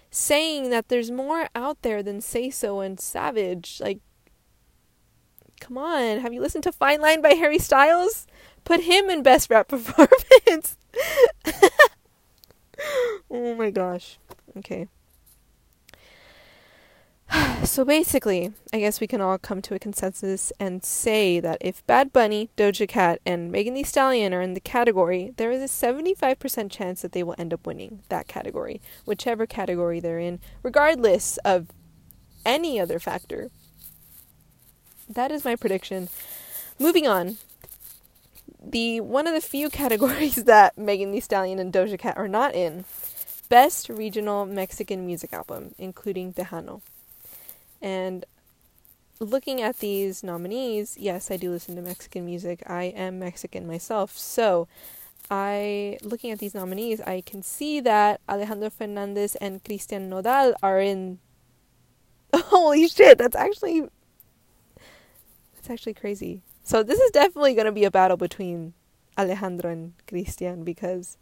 saying 0.10 0.70
that 0.70 0.88
there's 0.88 1.12
more 1.12 1.50
out 1.54 1.82
there 1.82 2.02
than 2.02 2.22
Say 2.22 2.50
So 2.50 2.80
and 2.80 3.00
Savage. 3.00 3.80
Like, 3.82 4.00
come 5.60 5.78
on. 5.78 6.20
Have 6.20 6.34
you 6.34 6.42
listened 6.42 6.64
to 6.64 6.72
Fine 6.72 7.02
Line 7.02 7.22
by 7.22 7.34
Harry 7.34 7.60
Styles? 7.60 8.26
Put 8.64 8.82
him 8.82 9.10
in 9.10 9.22
Best 9.24 9.50
Rap 9.50 9.68
Performance. 9.70 10.78
oh 13.30 13.56
my 13.56 13.70
gosh. 13.70 14.18
Okay. 14.58 14.88
so 17.64 17.84
basically, 17.84 18.54
I 18.72 18.80
guess 18.80 19.00
we 19.00 19.08
can 19.08 19.22
all 19.22 19.38
come 19.38 19.62
to 19.64 19.76
a 19.76 19.80
consensus 19.80 20.52
and 20.60 20.84
say 20.84 21.40
that 21.40 21.58
if 21.62 21.86
Bad 21.88 22.14
Bunny, 22.14 22.50
Doja 22.58 22.88
Cat, 22.88 23.20
and 23.26 23.52
Megan 23.52 23.74
Thee 23.74 23.84
Stallion 23.84 24.34
are 24.34 24.42
in 24.42 24.54
the 24.54 24.60
category, 24.60 25.34
there 25.38 25.52
is 25.52 25.62
a 25.62 25.86
75% 25.86 26.72
chance 26.72 27.02
that 27.02 27.12
they 27.12 27.24
will 27.24 27.36
end 27.38 27.54
up 27.54 27.66
winning 27.66 28.04
that 28.10 28.28
category, 28.28 28.82
whichever 29.06 29.46
category 29.46 30.00
they're 30.00 30.20
in, 30.20 30.40
regardless 30.64 31.38
of 31.38 31.68
any 32.46 32.80
other 32.80 33.00
factor. 33.00 33.50
That 35.10 35.32
is 35.32 35.46
my 35.46 35.56
prediction. 35.56 36.10
Moving 36.80 37.08
on. 37.08 37.38
The 38.64 39.02
one 39.02 39.28
of 39.28 39.34
the 39.34 39.42
few 39.42 39.70
categories 39.82 40.36
that 40.36 40.78
Megan 40.78 41.12
Thee 41.12 41.20
Stallion 41.20 41.60
and 41.60 41.72
Doja 41.72 41.98
Cat 41.98 42.18
are 42.18 42.28
not 42.28 42.56
in. 42.56 42.86
Best 43.50 43.88
Regional 43.88 44.46
Mexican 44.46 45.06
Music 45.06 45.32
Album, 45.32 45.74
including 45.78 46.34
Tejano. 46.34 46.82
And 47.82 48.26
looking 49.20 49.62
at 49.62 49.80
these 49.80 50.24
nominees, 50.24 50.98
yes, 51.00 51.32
I 51.32 51.38
do 51.38 51.52
listen 51.52 51.76
to 51.76 51.82
Mexican 51.82 52.26
music. 52.26 52.64
I 52.68 52.86
am 52.86 53.20
Mexican 53.20 53.68
myself. 53.68 54.18
So 54.18 54.68
I 55.30 55.98
looking 56.04 56.32
at 56.32 56.40
these 56.40 56.56
nominees, 56.56 57.02
I 57.02 57.22
can 57.22 57.44
see 57.44 57.80
that 57.82 58.22
Alejandro 58.30 58.70
Fernandez 58.70 59.36
and 59.36 59.64
Cristian 59.64 60.10
Nodal 60.10 60.54
are 60.64 60.80
in 60.80 61.20
Holy 62.36 62.88
shit, 62.88 63.18
that's 63.18 63.36
actually 63.36 63.82
that's 65.56 65.70
actually 65.70 65.94
crazy. 65.94 66.42
So 66.64 66.84
this 66.84 67.00
is 67.00 67.12
definitely 67.12 67.54
going 67.54 67.66
to 67.66 67.72
be 67.72 67.86
a 67.86 67.92
battle 67.92 68.18
between 68.18 68.74
Alejandro 69.18 69.72
and 69.72 69.94
Cristian 70.08 70.64
because 70.64 71.18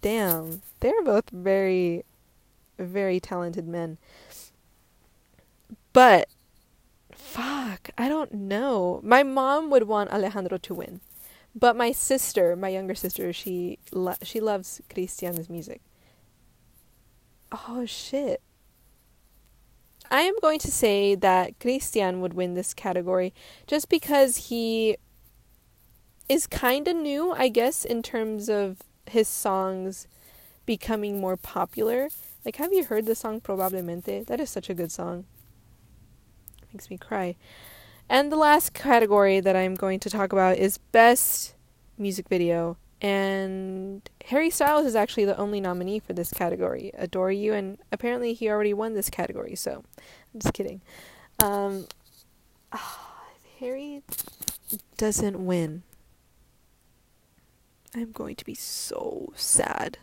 damn, 0.00 0.62
they're 0.80 1.02
both 1.02 1.30
very 1.30 2.04
very 2.78 3.20
talented 3.20 3.66
men. 3.66 3.98
But 5.92 6.28
fuck, 7.14 7.90
I 7.98 8.08
don't 8.08 8.32
know. 8.32 9.00
My 9.02 9.22
mom 9.22 9.70
would 9.70 9.84
want 9.84 10.10
Alejandro 10.10 10.58
to 10.58 10.74
win. 10.74 11.00
But 11.54 11.76
my 11.76 11.92
sister, 11.92 12.56
my 12.56 12.68
younger 12.68 12.94
sister, 12.94 13.32
she 13.32 13.78
lo- 13.92 14.16
she 14.22 14.40
loves 14.40 14.80
Cristian's 14.88 15.50
music. 15.50 15.82
Oh 17.52 17.84
shit. 17.84 18.40
I 20.10 20.22
am 20.22 20.34
going 20.42 20.58
to 20.60 20.70
say 20.70 21.14
that 21.14 21.58
Cristian 21.58 22.20
would 22.20 22.34
win 22.34 22.54
this 22.54 22.74
category 22.74 23.32
just 23.66 23.88
because 23.88 24.48
he 24.48 24.96
is 26.28 26.46
kind 26.46 26.88
of 26.88 26.96
new, 26.96 27.32
I 27.32 27.48
guess, 27.48 27.84
in 27.84 28.02
terms 28.02 28.48
of 28.48 28.78
his 29.06 29.28
songs 29.28 30.06
becoming 30.66 31.20
more 31.20 31.36
popular. 31.36 32.08
Like, 32.44 32.56
have 32.56 32.72
you 32.72 32.84
heard 32.84 33.06
the 33.06 33.14
song 33.14 33.40
Probablemente? 33.40 34.26
That 34.26 34.40
is 34.40 34.50
such 34.50 34.68
a 34.68 34.74
good 34.74 34.92
song. 34.92 35.24
Makes 36.72 36.90
me 36.90 36.96
cry. 36.96 37.36
And 38.08 38.32
the 38.32 38.36
last 38.36 38.72
category 38.72 39.40
that 39.40 39.56
I'm 39.56 39.74
going 39.74 40.00
to 40.00 40.10
talk 40.10 40.32
about 40.32 40.56
is 40.56 40.78
Best 40.78 41.54
Music 41.98 42.28
Video. 42.28 42.76
And 43.00 44.08
Harry 44.26 44.48
Styles 44.48 44.86
is 44.86 44.96
actually 44.96 45.24
the 45.24 45.36
only 45.36 45.60
nominee 45.60 45.98
for 45.98 46.12
this 46.12 46.32
category, 46.32 46.92
Adore 46.94 47.32
You, 47.32 47.52
and 47.52 47.78
apparently 47.90 48.32
he 48.32 48.48
already 48.48 48.72
won 48.72 48.94
this 48.94 49.10
category, 49.10 49.56
so 49.56 49.82
I'm 50.32 50.40
just 50.40 50.54
kidding. 50.54 50.80
Um, 51.42 51.86
oh, 52.72 53.08
Harry 53.60 54.02
doesn't 54.96 55.44
win, 55.44 55.82
I'm 57.94 58.12
going 58.12 58.36
to 58.36 58.44
be 58.44 58.54
so 58.54 59.32
sad. 59.36 59.98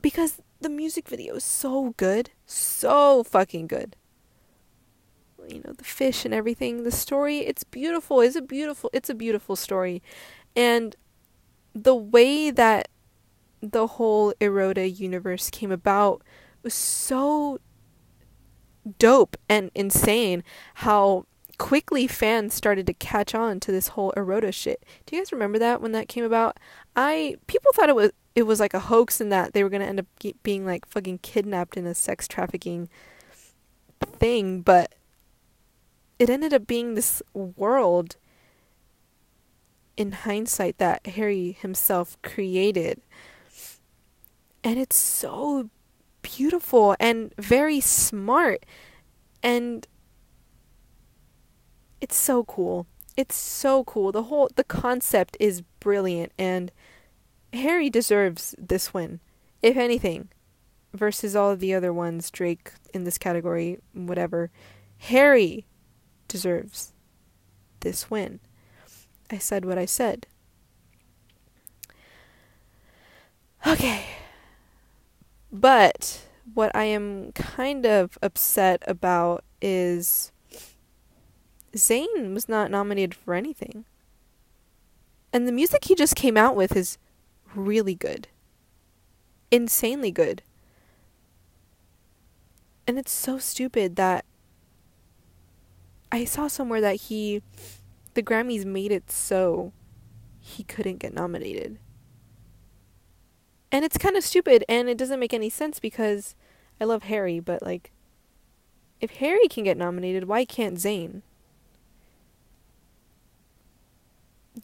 Because 0.00 0.40
the 0.60 0.68
music 0.68 1.08
video 1.08 1.34
is 1.34 1.44
so 1.44 1.94
good, 1.96 2.30
so 2.46 3.24
fucking 3.24 3.66
good 3.66 3.96
you 5.48 5.62
know 5.64 5.72
the 5.72 5.84
fish 5.84 6.24
and 6.24 6.34
everything 6.34 6.82
the 6.82 6.90
story 6.90 7.38
it's 7.38 7.64
beautiful 7.64 8.20
it's 8.20 8.36
a 8.36 8.42
beautiful 8.42 8.90
it's 8.92 9.08
a 9.08 9.14
beautiful 9.14 9.56
story 9.56 10.02
and 10.56 10.96
the 11.74 11.94
way 11.94 12.50
that 12.50 12.88
the 13.60 13.86
whole 13.86 14.32
Eroda 14.40 14.98
universe 14.98 15.50
came 15.50 15.70
about 15.70 16.22
was 16.62 16.74
so 16.74 17.60
dope 18.98 19.36
and 19.48 19.70
insane 19.74 20.42
how 20.74 21.26
quickly 21.58 22.06
fans 22.06 22.54
started 22.54 22.86
to 22.86 22.94
catch 22.94 23.34
on 23.34 23.58
to 23.60 23.72
this 23.72 23.88
whole 23.88 24.12
Eroda 24.16 24.54
shit. 24.54 24.84
Do 25.04 25.16
you 25.16 25.22
guys 25.22 25.32
remember 25.32 25.58
that 25.58 25.80
when 25.80 25.92
that 25.92 26.08
came 26.08 26.24
about? 26.24 26.58
I 26.94 27.36
people 27.46 27.72
thought 27.72 27.88
it 27.88 27.96
was 27.96 28.12
it 28.34 28.44
was 28.44 28.60
like 28.60 28.74
a 28.74 28.80
hoax 28.80 29.20
and 29.20 29.32
that 29.32 29.52
they 29.52 29.64
were 29.64 29.70
going 29.70 29.82
to 29.82 29.88
end 29.88 29.98
up 30.00 30.06
being 30.44 30.64
like 30.64 30.86
fucking 30.86 31.18
kidnapped 31.18 31.76
in 31.76 31.86
a 31.86 31.94
sex 31.94 32.28
trafficking 32.28 32.88
thing, 34.00 34.60
but 34.60 34.94
it 36.18 36.30
ended 36.30 36.52
up 36.52 36.66
being 36.66 36.94
this 36.94 37.22
world 37.34 38.16
in 39.96 40.12
hindsight 40.12 40.78
that 40.78 41.06
Harry 41.06 41.58
himself 41.60 42.16
created. 42.22 43.00
And 44.62 44.78
it's 44.78 44.96
so 44.96 45.70
beautiful 46.22 46.94
and 47.00 47.32
very 47.36 47.80
smart 47.80 48.64
and 49.42 49.86
it's 52.00 52.16
so 52.16 52.44
cool. 52.44 52.86
It's 53.16 53.34
so 53.34 53.82
cool. 53.84 54.12
The 54.12 54.24
whole 54.24 54.48
the 54.54 54.64
concept 54.64 55.36
is 55.40 55.62
brilliant 55.80 56.32
and 56.38 56.70
Harry 57.52 57.90
deserves 57.90 58.54
this 58.58 58.92
win. 58.94 59.20
If 59.62 59.76
anything, 59.76 60.28
versus 60.92 61.34
all 61.34 61.50
of 61.50 61.60
the 61.60 61.74
other 61.74 61.92
ones, 61.92 62.30
Drake 62.30 62.72
in 62.94 63.04
this 63.04 63.18
category, 63.18 63.78
whatever. 63.92 64.50
Harry 64.98 65.66
deserves 66.28 66.92
this 67.80 68.10
win. 68.10 68.40
I 69.30 69.38
said 69.38 69.64
what 69.64 69.78
I 69.78 69.84
said. 69.86 70.26
Okay. 73.66 74.04
But 75.50 76.22
what 76.54 76.74
I 76.74 76.84
am 76.84 77.32
kind 77.32 77.84
of 77.86 78.18
upset 78.22 78.82
about 78.86 79.44
is 79.60 80.32
Zayn 81.74 82.34
was 82.34 82.48
not 82.48 82.70
nominated 82.70 83.14
for 83.14 83.34
anything. 83.34 83.84
And 85.32 85.46
the 85.46 85.52
music 85.52 85.84
he 85.84 85.94
just 85.94 86.16
came 86.16 86.36
out 86.36 86.56
with 86.56 86.76
is 86.76 86.98
really 87.54 87.94
good. 87.94 88.28
Insanely 89.50 90.10
good. 90.10 90.42
And 92.86 92.98
it's 92.98 93.12
so 93.12 93.38
stupid 93.38 93.96
that 93.96 94.24
I 96.10 96.24
saw 96.24 96.48
somewhere 96.48 96.80
that 96.80 96.96
he 96.96 97.42
the 98.14 98.22
Grammys 98.22 98.64
made 98.64 98.90
it 98.90 99.10
so 99.10 99.72
he 100.40 100.64
couldn't 100.64 100.98
get 100.98 101.14
nominated. 101.14 101.78
And 103.70 103.84
it's 103.84 103.98
kind 103.98 104.16
of 104.16 104.24
stupid 104.24 104.64
and 104.68 104.88
it 104.88 104.98
doesn't 104.98 105.20
make 105.20 105.34
any 105.34 105.50
sense 105.50 105.78
because 105.78 106.34
I 106.80 106.84
love 106.84 107.04
Harry, 107.04 107.38
but 107.38 107.62
like 107.62 107.92
if 109.00 109.12
Harry 109.16 109.46
can 109.48 109.64
get 109.64 109.76
nominated, 109.76 110.24
why 110.26 110.44
can't 110.44 110.78
Zayn? 110.78 111.22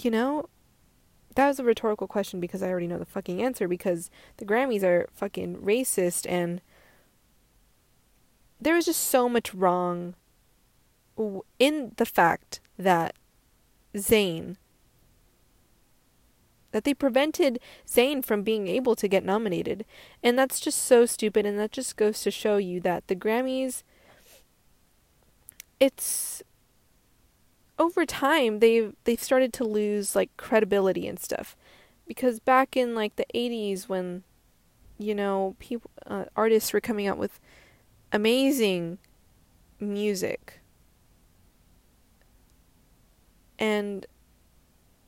You 0.02 0.10
know, 0.10 0.48
that 1.36 1.46
was 1.46 1.60
a 1.60 1.64
rhetorical 1.64 2.08
question 2.08 2.40
because 2.40 2.62
I 2.62 2.68
already 2.68 2.86
know 2.86 2.98
the 2.98 3.04
fucking 3.04 3.42
answer 3.42 3.68
because 3.68 4.10
the 4.38 4.44
Grammys 4.44 4.82
are 4.82 5.08
fucking 5.12 5.58
racist 5.58 6.26
and 6.28 6.60
there 8.60 8.74
was 8.74 8.86
just 8.86 9.00
so 9.00 9.28
much 9.28 9.54
wrong 9.54 10.14
in 11.58 11.92
the 11.96 12.06
fact 12.06 12.60
that 12.78 13.14
Zayn 13.94 14.56
that 16.74 16.82
they 16.82 16.92
prevented 16.92 17.60
Zayn 17.86 18.24
from 18.24 18.42
being 18.42 18.66
able 18.66 18.96
to 18.96 19.06
get 19.06 19.24
nominated. 19.24 19.84
And 20.24 20.36
that's 20.36 20.58
just 20.58 20.82
so 20.82 21.06
stupid 21.06 21.46
and 21.46 21.56
that 21.56 21.70
just 21.70 21.96
goes 21.96 22.20
to 22.22 22.32
show 22.32 22.56
you 22.56 22.80
that 22.80 23.06
the 23.06 23.14
Grammys 23.14 23.84
it's 25.78 26.42
over 27.78 28.04
time 28.04 28.58
they've 28.58 28.92
they've 29.04 29.22
started 29.22 29.52
to 29.52 29.64
lose 29.64 30.16
like 30.16 30.36
credibility 30.36 31.06
and 31.06 31.20
stuff. 31.20 31.56
Because 32.08 32.40
back 32.40 32.76
in 32.76 32.96
like 32.96 33.14
the 33.14 33.26
80s 33.32 33.88
when 33.88 34.24
you 34.98 35.14
know 35.14 35.54
people 35.60 35.92
uh, 36.06 36.24
artists 36.34 36.72
were 36.72 36.80
coming 36.80 37.06
out 37.06 37.18
with 37.18 37.38
amazing 38.12 38.98
music 39.78 40.60
and 43.58 44.06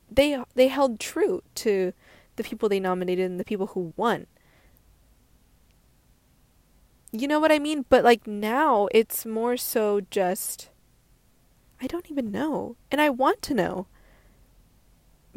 they 0.09 0.41
they 0.55 0.67
held 0.67 0.99
true 0.99 1.43
to 1.55 1.93
the 2.35 2.43
people 2.43 2.69
they 2.69 2.79
nominated 2.79 3.29
and 3.29 3.39
the 3.39 3.45
people 3.45 3.67
who 3.67 3.93
won. 3.95 4.27
You 7.11 7.27
know 7.27 7.39
what 7.39 7.51
I 7.51 7.59
mean? 7.59 7.85
But 7.89 8.03
like 8.03 8.27
now 8.27 8.87
it's 8.91 9.25
more 9.25 9.57
so 9.57 10.01
just 10.11 10.69
I 11.81 11.87
don't 11.87 12.09
even 12.09 12.31
know. 12.31 12.75
And 12.91 12.99
I 12.99 13.09
want 13.09 13.41
to 13.43 13.53
know. 13.53 13.87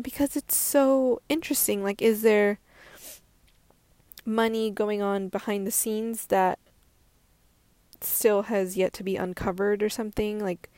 Because 0.00 0.36
it's 0.36 0.56
so 0.56 1.20
interesting. 1.28 1.82
Like 1.82 2.00
is 2.00 2.22
there 2.22 2.58
money 4.24 4.70
going 4.70 5.02
on 5.02 5.28
behind 5.28 5.66
the 5.66 5.70
scenes 5.70 6.26
that 6.26 6.58
still 8.00 8.42
has 8.42 8.76
yet 8.76 8.92
to 8.94 9.02
be 9.02 9.16
uncovered 9.16 9.82
or 9.82 9.88
something? 9.88 10.38
Like 10.38 10.70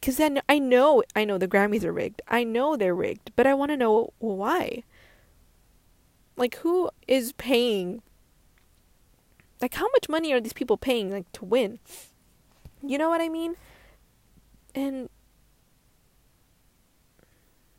because 0.00 0.16
then 0.16 0.40
I 0.48 0.58
know 0.58 1.02
I 1.14 1.24
know 1.24 1.36
the 1.36 1.48
Grammys 1.48 1.84
are 1.84 1.92
rigged. 1.92 2.22
I 2.26 2.42
know 2.42 2.74
they're 2.74 2.94
rigged, 2.94 3.32
but 3.36 3.46
I 3.46 3.54
want 3.54 3.70
to 3.70 3.76
know 3.76 4.12
why. 4.18 4.84
Like 6.36 6.56
who 6.56 6.90
is 7.06 7.32
paying? 7.32 8.02
Like 9.60 9.74
how 9.74 9.88
much 9.92 10.08
money 10.08 10.32
are 10.32 10.40
these 10.40 10.54
people 10.54 10.78
paying 10.78 11.10
like 11.10 11.30
to 11.32 11.44
win? 11.44 11.78
You 12.82 12.96
know 12.96 13.10
what 13.10 13.20
I 13.20 13.28
mean? 13.28 13.56
And 14.74 15.10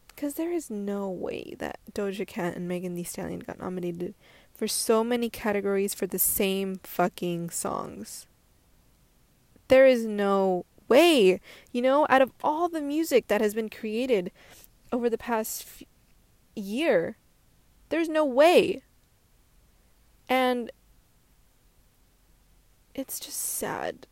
because 0.08 0.36
there 0.36 0.52
is 0.52 0.70
no 0.70 1.10
way 1.10 1.56
that 1.58 1.80
Doja 1.92 2.28
Cat 2.28 2.56
and 2.56 2.68
Megan 2.68 2.94
Thee 2.94 3.04
Stallion 3.04 3.40
got 3.40 3.60
nominated 3.60 4.14
for 4.54 4.68
so 4.68 5.04
many 5.04 5.32
categories 5.32 5.96
for 5.96 6.06
the 6.06 6.20
same 6.20 6.76
fucking 6.84 7.50
songs. 7.50 8.28
There 9.70 9.88
is 9.88 10.06
no 10.06 10.66
way. 10.92 11.40
You 11.72 11.82
know, 11.82 12.06
out 12.10 12.22
of 12.22 12.32
all 12.44 12.70
the 12.70 12.82
music 12.82 13.28
that 13.28 13.42
has 13.42 13.54
been 13.54 13.70
created, 13.70 14.32
over 14.92 15.10
the 15.10 15.18
past 15.18 15.64
f- 15.64 15.88
year. 16.56 17.18
There's 17.90 18.10
no 18.10 18.26
way. 18.26 18.84
And 20.30 20.72
it's 22.94 23.20
just 23.20 23.40
sad. 23.40 24.08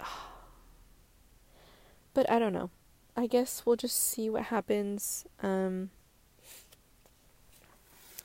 But 2.14 2.30
I 2.30 2.38
don't 2.38 2.52
know. 2.52 2.68
I 3.16 3.26
guess 3.26 3.62
we'll 3.64 3.76
just 3.76 3.96
see 3.96 4.28
what 4.28 4.42
happens 4.44 5.24
um 5.42 5.88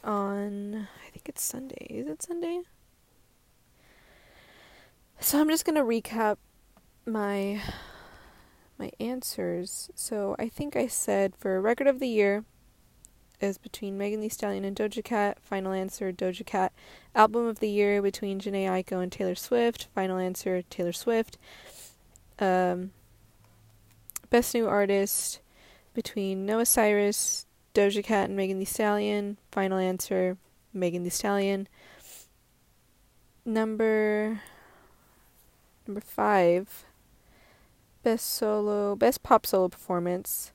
on 0.04 0.90
I 1.06 1.10
think 1.12 1.30
it's 1.30 1.42
Sunday. 1.42 1.88
Is 1.90 2.06
it 2.08 2.22
Sunday? 2.22 2.64
So 5.22 5.40
I'm 5.40 5.48
just 5.48 5.64
going 5.64 5.78
to 5.78 5.84
recap 5.84 6.36
my 7.08 7.62
my 8.78 8.92
answers. 9.00 9.90
So 9.96 10.36
I 10.38 10.50
think 10.50 10.76
I 10.76 10.88
said 10.88 11.34
for 11.38 11.60
record 11.62 11.88
of 11.88 12.00
the 12.00 12.08
year 12.08 12.44
is 13.40 13.58
between 13.58 13.98
Megan 13.98 14.20
Thee 14.20 14.30
Stallion 14.30 14.66
and 14.66 14.76
Doja 14.76 15.04
Cat. 15.04 15.40
Final 15.42 15.72
answer 15.72 16.12
Doja 16.12 16.46
Cat. 16.46 16.74
Album 17.16 17.46
of 17.46 17.60
the 17.60 17.70
year 17.70 18.02
between 18.02 18.40
Jhené 18.40 18.66
Aiko 18.66 19.02
and 19.02 19.12
Taylor 19.12 19.36
Swift. 19.36 19.88
Final 19.94 20.18
answer 20.18 20.62
Taylor 20.64 20.94
Swift. 20.94 21.38
Um, 22.40 22.92
best 24.30 24.54
new 24.54 24.68
artist 24.68 25.40
between 25.94 26.46
Noah 26.46 26.66
Cyrus, 26.66 27.46
Doja 27.74 28.04
Cat, 28.04 28.28
and 28.30 28.38
Megan 28.38 28.60
Thee 28.60 28.66
Stallion. 28.66 29.38
Final 29.52 29.78
answer 29.78 30.38
Megan 30.74 31.04
Thee 31.04 31.10
Stallion. 31.10 31.68
Number 33.46 34.42
number 35.88 36.02
five. 36.02 36.87
Best 38.08 38.36
solo, 38.36 38.96
best 38.96 39.22
pop 39.22 39.46
solo 39.46 39.68
performance. 39.68 40.54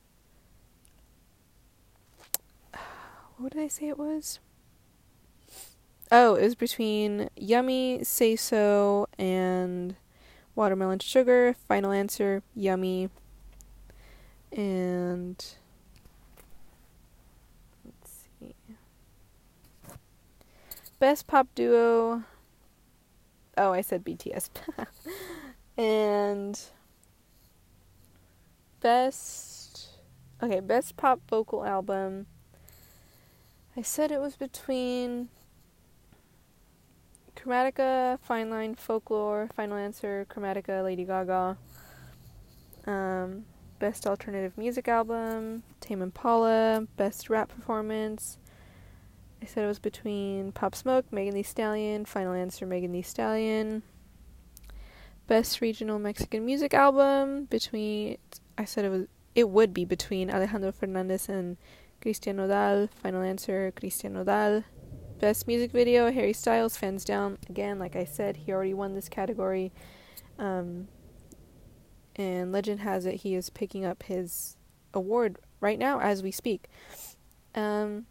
What 3.37 3.53
did 3.53 3.61
I 3.61 3.67
say 3.67 3.89
it 3.89 3.99
was? 3.99 4.39
Oh, 6.11 6.33
it 6.33 6.45
was 6.45 6.55
between 6.55 7.29
Yummy, 7.35 8.03
Say 8.03 8.35
So, 8.35 9.07
and 9.19 9.95
Watermelon 10.55 10.97
Sugar. 10.97 11.53
Final 11.67 11.91
answer, 11.91 12.41
Yummy. 12.55 13.11
And 14.51 15.37
let's 17.85 18.23
see. 18.39 18.55
Best 20.97 21.27
pop 21.27 21.49
duo. 21.53 22.23
Oh, 23.55 23.73
I 23.73 23.81
said 23.81 24.03
BTS. 24.03 24.49
and 25.77 26.59
best 28.83 29.87
okay, 30.43 30.59
best 30.59 30.97
pop 30.97 31.21
vocal 31.29 31.65
album. 31.65 32.27
I 33.75 33.81
said 33.81 34.11
it 34.11 34.19
was 34.19 34.35
between 34.35 35.29
Chromatica, 37.35 38.19
Fine 38.19 38.49
Line, 38.51 38.75
Folklore, 38.75 39.49
Final 39.55 39.77
Answer, 39.77 40.27
Chromatica, 40.29 40.83
Lady 40.83 41.05
Gaga. 41.05 41.57
Um, 42.85 43.45
best 43.79 44.05
alternative 44.05 44.57
music 44.57 44.87
album, 44.87 45.63
Tame 45.79 46.03
Impala. 46.03 46.85
Best 46.97 47.29
rap 47.29 47.49
performance. 47.49 48.37
I 49.41 49.45
said 49.45 49.63
it 49.63 49.67
was 49.67 49.79
between 49.79 50.51
Pop 50.51 50.75
Smoke, 50.75 51.05
Megan 51.11 51.33
Thee 51.33 51.43
Stallion, 51.43 52.05
Final 52.05 52.33
Answer, 52.33 52.65
Megan 52.65 52.91
Thee 52.91 53.01
Stallion. 53.01 53.81
Best 55.27 55.61
regional 55.61 55.99
Mexican 55.99 56.45
music 56.45 56.73
album 56.73 57.45
between 57.45 58.17
I 58.57 58.65
said 58.65 58.85
it 58.85 58.89
was 58.89 59.07
it 59.35 59.49
would 59.49 59.73
be 59.73 59.85
between 59.85 60.29
Alejandro 60.29 60.71
Fernandez 60.71 61.27
and 61.27 61.57
Cristian 62.01 62.35
Nodal. 62.35 62.89
Final 63.01 63.21
answer 63.21 63.73
Cristian 63.75 64.11
Nodal. 64.11 64.63
Best 65.19 65.47
music 65.47 65.71
video 65.71 66.11
Harry 66.11 66.33
Styles. 66.33 66.77
Fans 66.77 67.03
down 67.03 67.37
again. 67.49 67.79
Like 67.79 67.95
I 67.95 68.03
said, 68.03 68.37
he 68.37 68.51
already 68.51 68.73
won 68.73 68.93
this 68.93 69.09
category. 69.09 69.71
Um, 70.37 70.87
and 72.15 72.51
legend 72.51 72.81
has 72.81 73.05
it 73.05 73.15
he 73.15 73.33
is 73.35 73.49
picking 73.49 73.85
up 73.85 74.03
his 74.03 74.57
award 74.93 75.39
right 75.59 75.79
now 75.79 75.99
as 75.99 76.21
we 76.21 76.31
speak. 76.31 76.67
Um, 77.55 78.05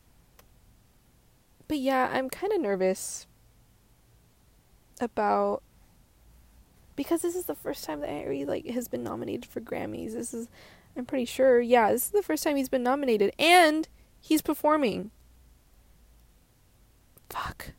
but 1.68 1.78
yeah, 1.78 2.11
I'm 2.12 2.28
kind 2.28 2.53
of 2.53 2.61
nervous 2.61 3.26
about 5.01 5.62
because 6.97 7.22
this 7.22 7.34
is 7.34 7.47
the 7.47 7.55
first 7.55 7.84
time 7.84 8.01
that 8.01 8.09
Harry 8.09 8.45
like 8.45 8.66
has 8.66 8.88
been 8.88 9.03
nominated 9.03 9.47
for 9.47 9.61
Grammys. 9.61 10.12
This 10.12 10.34
is 10.34 10.49
I'm 10.97 11.07
pretty 11.07 11.24
sure. 11.24 11.61
Yeah, 11.61 11.90
this 11.90 12.07
is 12.07 12.11
the 12.11 12.22
first 12.22 12.43
time 12.43 12.57
he's 12.57 12.68
been 12.68 12.82
nominated 12.82 13.32
and 13.38 13.88
he's 14.20 14.43
performing. 14.43 15.11
Fuck. 17.30 17.72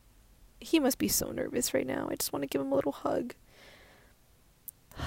He 0.59 0.79
must 0.79 0.97
be 0.97 1.07
so 1.07 1.31
nervous 1.31 1.73
right 1.73 1.85
now. 1.85 2.07
I 2.09 2.15
just 2.15 2.33
want 2.33 2.43
to 2.43 2.47
give 2.47 2.61
him 2.61 2.71
a 2.71 2.75
little 2.75 2.91
hug. 2.91 3.35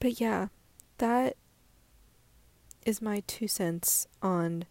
But 0.00 0.20
yeah, 0.20 0.46
that 0.98 1.36
is 2.86 3.02
my 3.02 3.24
two 3.26 3.48
cents 3.48 4.06
on 4.22 4.64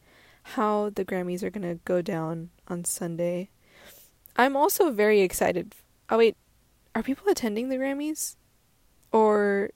how 0.56 0.90
the 0.90 1.04
Grammys 1.04 1.44
are 1.44 1.50
going 1.50 1.68
to 1.68 1.82
go 1.84 2.02
down 2.02 2.50
on 2.70 2.86
Sunday. 2.86 3.50
I'm 4.38 4.56
also 4.56 4.90
very 4.90 5.20
excited. 5.20 5.76
Oh 6.10 6.18
wait, 6.18 6.38
are 6.98 7.04
people 7.04 7.30
attending 7.30 7.70
the 7.70 7.76
Grammys? 7.78 8.38
Or, 9.12 9.70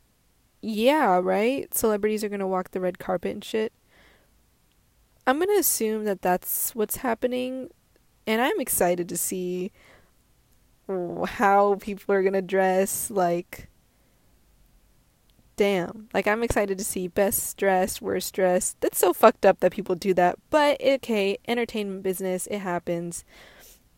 yeah, 0.59 1.19
right? 1.21 1.71
Celebrities 1.71 2.23
are 2.23 2.29
gonna 2.29 2.47
walk 2.47 2.71
the 2.71 2.79
red 2.79 2.97
carpet 2.97 3.31
and 3.31 3.43
shit. 3.43 3.71
I'm 5.27 5.37
gonna 5.37 5.59
assume 5.59 6.03
that 6.05 6.23
that's 6.23 6.73
what's 6.73 6.97
happening, 6.97 7.69
and 8.25 8.41
I'm 8.41 8.59
excited 8.59 9.07
to 9.07 9.17
see 9.17 9.71
how 10.87 11.75
people 11.79 12.15
are 12.15 12.23
gonna 12.23 12.41
dress. 12.41 13.11
Like, 13.11 13.69
damn. 15.57 16.09
Like, 16.15 16.25
I'm 16.25 16.41
excited 16.41 16.79
to 16.79 16.83
see 16.83 17.07
best 17.07 17.55
dressed, 17.55 18.01
worst 18.01 18.33
dressed. 18.33 18.81
That's 18.81 18.97
so 18.97 19.13
fucked 19.13 19.45
up 19.45 19.59
that 19.59 19.73
people 19.73 19.93
do 19.93 20.15
that. 20.15 20.39
But, 20.49 20.81
okay, 20.83 21.37
entertainment 21.47 22.01
business, 22.01 22.47
it 22.47 22.59
happens. 22.59 23.23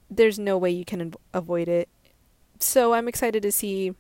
There's 0.09 0.38
no 0.38 0.57
way 0.57 0.71
you 0.71 0.84
can 0.84 1.13
avoid 1.34 1.69
it 1.69 1.88
so 2.64 2.93
I'm 2.93 3.07
excited 3.07 3.43
to 3.43 3.51
see 3.51 3.93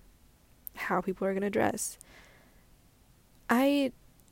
how 0.75 1.01
people 1.01 1.27
are 1.27 1.33
going 1.33 1.41
to 1.41 1.49
dress. 1.49 1.97
I 3.49 3.91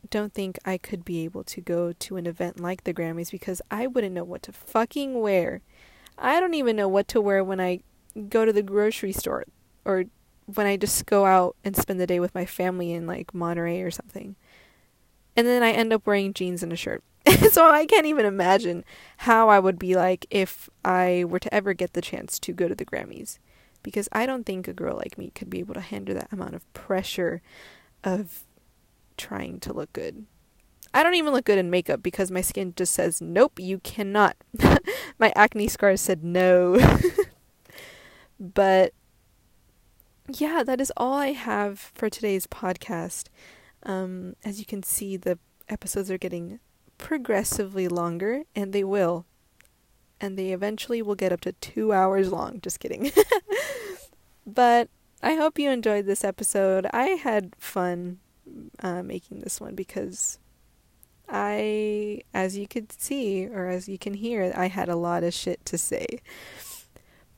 don't 0.10 0.34
think 0.34 0.58
I 0.66 0.78
could 0.78 1.06
be 1.06 1.24
able 1.24 1.44
to 1.44 1.62
go 1.62 1.94
to 1.94 2.18
an 2.18 2.26
event 2.26 2.60
like 2.60 2.84
the 2.84 2.94
Grammys 2.94 3.32
because 3.32 3.62
I 3.70 3.88
wouldn't 3.88 4.16
know 4.16 4.24
what 4.24 4.44
to 4.44 4.52
fucking 4.52 5.20
wear. 5.22 5.62
I 6.18 6.40
don't 6.40 6.54
even 6.54 6.76
know 6.76 6.88
what 6.88 7.08
to 7.10 7.22
wear 7.22 7.44
when 7.44 7.60
I 7.60 7.82
go 8.30 8.46
to 8.46 8.54
the 8.54 8.64
grocery 8.64 9.12
store 9.12 9.46
or 9.86 10.06
when 10.46 10.66
I 10.66 10.76
just 10.78 11.06
go 11.06 11.26
out 11.26 11.56
and 11.64 11.76
spend 11.76 12.00
the 12.00 12.08
day 12.08 12.20
with 12.20 12.36
my 12.36 12.46
family 12.46 12.92
in 12.92 13.08
like 13.08 13.34
Monterey 13.34 13.82
or 13.82 13.92
something. 13.92 14.36
And 15.36 15.48
then 15.48 15.64
I 15.64 15.72
end 15.72 15.94
up 15.94 16.06
wearing 16.06 16.34
jeans 16.34 16.64
and 16.64 16.74
a 16.74 16.76
shirt. 16.76 17.04
so 17.52 17.70
I 17.70 17.86
can't 17.86 18.08
even 18.08 18.26
imagine 18.26 18.84
how 19.18 19.50
I 19.50 19.60
would 19.60 19.78
be 19.78 19.96
like 19.96 20.26
if 20.30 20.70
I 20.84 21.26
were 21.28 21.40
to 21.40 21.54
ever 21.54 21.74
get 21.74 21.94
the 21.94 22.02
chance 22.02 22.40
to 22.40 22.54
go 22.54 22.68
to 22.68 22.76
the 22.76 22.86
Grammys 22.86 23.38
because 23.84 24.08
I 24.12 24.26
don't 24.26 24.46
think 24.46 24.68
a 24.68 24.74
girl 24.74 24.96
like 24.96 25.18
me 25.18 25.32
could 25.34 25.50
be 25.50 25.60
able 25.60 25.74
to 25.76 25.82
handle 25.82 26.16
that 26.16 26.32
amount 26.32 26.56
of 26.56 26.74
pressure 26.74 27.42
of 28.04 28.44
trying 29.18 29.60
to 29.62 29.74
look 29.74 29.94
good. 29.94 30.26
I 30.94 31.04
don't 31.04 31.16
even 31.16 31.34
look 31.34 31.46
good 31.46 31.58
in 31.58 31.70
makeup 31.70 32.04
because 32.04 32.32
my 32.32 32.42
skin 32.42 32.74
just 32.76 32.94
says, 32.94 33.22
nope, 33.22 33.60
you 33.60 33.80
cannot. 33.80 34.36
my 35.20 35.32
acne 35.36 35.68
scars 35.68 36.02
said 36.02 36.24
no. 36.24 36.80
but 38.40 38.94
yeah, 40.28 40.64
that 40.64 40.82
is 40.82 40.92
all 40.98 41.14
I 41.14 41.32
have 41.32 41.80
for 41.80 42.10
today's 42.10 42.48
podcast. 42.48 43.28
Um, 43.84 44.36
as 44.44 44.60
you 44.60 44.66
can 44.66 44.84
see, 44.84 45.16
the 45.16 45.40
episodes 45.70 46.12
are 46.12 46.18
getting 46.18 46.60
progressively 46.98 47.88
longer, 47.88 48.44
and 48.56 48.74
they 48.74 48.84
will 48.84 49.26
and 50.22 50.38
they 50.38 50.52
eventually 50.52 51.02
will 51.02 51.16
get 51.16 51.34
up 51.34 51.42
to 51.42 51.52
two 51.54 51.92
hours 51.92 52.32
long. 52.32 52.62
Just 52.62 52.80
kidding. 52.80 53.12
but 54.46 54.90
I 55.22 55.36
hope 55.36 55.60
you 55.60 55.70
enjoyed 55.70 56.06
this 56.06 56.24
episode. 56.24 56.88
I 56.94 57.10
had 57.10 57.56
fun 57.58 58.20
uh, 58.80 59.04
making 59.04 59.42
this 59.42 59.62
one 59.62 59.76
because 59.76 60.40
I, 61.30 62.22
as 62.34 62.58
you 62.58 62.68
could 62.68 62.92
see 62.92 63.48
or 63.48 63.68
as 63.68 63.88
you 63.88 63.98
can 63.98 64.16
hear, 64.16 64.52
I 64.56 64.68
had 64.68 64.90
a 64.90 64.96
lot 64.96 65.24
of 65.24 65.34
shit 65.34 65.64
to 65.66 65.78
say. 65.78 66.06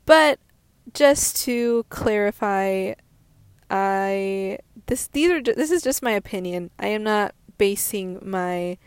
But 0.05 0.39
just 0.93 1.37
to 1.43 1.85
clarify, 1.89 2.93
I 3.69 4.59
this 4.87 5.07
these 5.07 5.31
are 5.31 5.41
this 5.41 5.71
is 5.71 5.81
just 5.81 6.03
my 6.03 6.11
opinion. 6.11 6.71
I 6.77 6.87
am 6.87 7.03
not 7.03 7.33
basing 7.57 8.19
my 8.21 8.77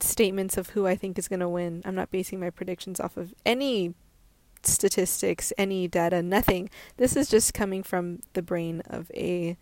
statements 0.00 0.56
of 0.56 0.70
who 0.70 0.86
I 0.86 0.96
think 0.96 1.18
is 1.18 1.28
going 1.28 1.40
to 1.40 1.48
win. 1.48 1.82
I'm 1.84 1.94
not 1.94 2.10
basing 2.10 2.40
my 2.40 2.50
predictions 2.50 2.98
off 2.98 3.16
of 3.16 3.34
any 3.46 3.94
statistics, 4.66 5.52
any 5.58 5.88
data, 5.88 6.22
nothing. 6.22 6.70
This 6.96 7.16
is 7.16 7.28
just 7.28 7.54
coming 7.54 7.82
from 7.82 8.20
the 8.32 8.42
brain 8.42 8.82
of 8.86 9.10
a 9.14 9.56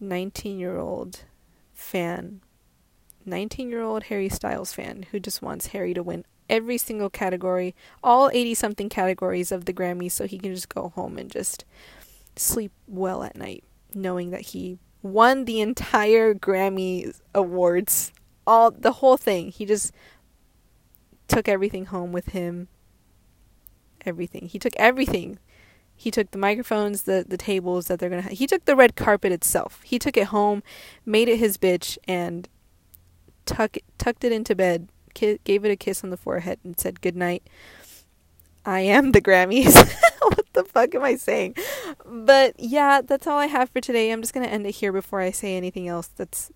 19 0.00 0.58
year 0.58 0.78
old 0.78 1.24
fan 1.72 2.40
19 3.28 3.68
year 3.68 3.82
old 3.82 4.04
Harry 4.04 4.28
Styles 4.28 4.72
fan 4.72 5.06
who 5.10 5.20
just 5.20 5.42
wants 5.42 5.68
Harry 5.68 5.94
to 5.94 6.02
win 6.02 6.24
every 6.48 6.78
single 6.78 7.10
category, 7.10 7.74
all 8.02 8.30
80 8.32 8.54
something 8.54 8.88
categories 8.88 9.52
of 9.52 9.66
the 9.66 9.72
Grammys, 9.72 10.12
so 10.12 10.26
he 10.26 10.38
can 10.38 10.54
just 10.54 10.68
go 10.68 10.88
home 10.94 11.18
and 11.18 11.30
just 11.30 11.64
sleep 12.36 12.72
well 12.86 13.22
at 13.22 13.36
night, 13.36 13.64
knowing 13.94 14.30
that 14.30 14.40
he 14.40 14.78
won 15.02 15.44
the 15.44 15.60
entire 15.60 16.34
Grammy 16.34 17.14
Awards. 17.34 18.12
All 18.46 18.70
the 18.70 18.92
whole 18.92 19.18
thing. 19.18 19.50
He 19.50 19.66
just 19.66 19.92
took 21.26 21.48
everything 21.48 21.86
home 21.86 22.12
with 22.12 22.30
him. 22.30 22.68
Everything. 24.04 24.46
He 24.48 24.58
took 24.58 24.74
everything. 24.76 25.38
He 25.96 26.10
took 26.10 26.30
the 26.30 26.38
microphones, 26.38 27.02
the 27.02 27.24
the 27.26 27.36
tables 27.36 27.86
that 27.86 27.98
they're 27.98 28.08
gonna. 28.08 28.22
Ha- 28.22 28.28
he 28.30 28.46
took 28.46 28.64
the 28.64 28.76
red 28.76 28.94
carpet 28.96 29.32
itself. 29.32 29.80
He 29.84 29.98
took 29.98 30.16
it 30.16 30.28
home, 30.28 30.62
made 31.04 31.28
it 31.28 31.38
his 31.38 31.58
bitch, 31.58 31.98
and 32.06 32.48
tuck 33.46 33.76
tucked 33.98 34.24
it 34.24 34.32
into 34.32 34.54
bed. 34.54 34.88
Ki- 35.14 35.40
gave 35.44 35.64
it 35.64 35.70
a 35.72 35.76
kiss 35.76 36.04
on 36.04 36.10
the 36.10 36.16
forehead 36.16 36.60
and 36.62 36.78
said 36.78 37.00
good 37.00 37.16
night. 37.16 37.42
I 38.64 38.80
am 38.80 39.12
the 39.12 39.20
Grammys. 39.20 39.74
what 40.20 40.46
the 40.52 40.62
fuck 40.64 40.94
am 40.94 41.02
I 41.02 41.16
saying? 41.16 41.56
But 42.06 42.54
yeah, 42.58 43.00
that's 43.00 43.26
all 43.26 43.38
I 43.38 43.46
have 43.46 43.70
for 43.70 43.80
today. 43.80 44.12
I'm 44.12 44.20
just 44.20 44.34
gonna 44.34 44.46
end 44.46 44.66
it 44.66 44.72
here 44.76 44.92
before 44.92 45.20
I 45.20 45.30
say 45.32 45.56
anything 45.56 45.88
else 45.88 46.08
that's 46.08 46.52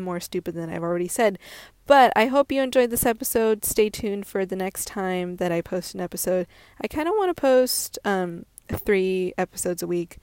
more 0.00 0.20
stupid 0.20 0.54
than 0.54 0.70
I've 0.70 0.82
already 0.82 1.08
said. 1.08 1.38
But 1.86 2.12
I 2.16 2.26
hope 2.26 2.50
you 2.50 2.62
enjoyed 2.62 2.90
this 2.90 3.06
episode. 3.06 3.64
Stay 3.64 3.90
tuned 3.90 4.26
for 4.26 4.46
the 4.46 4.56
next 4.56 4.86
time 4.86 5.36
that 5.36 5.52
I 5.52 5.60
post 5.60 5.94
an 5.94 6.00
episode. 6.00 6.46
I 6.80 6.88
kind 6.88 7.08
of 7.08 7.14
want 7.16 7.34
to 7.34 7.40
post 7.40 7.98
um, 8.04 8.46
three 8.68 9.32
episodes 9.36 9.82
a 9.82 9.86
week. 9.86 10.18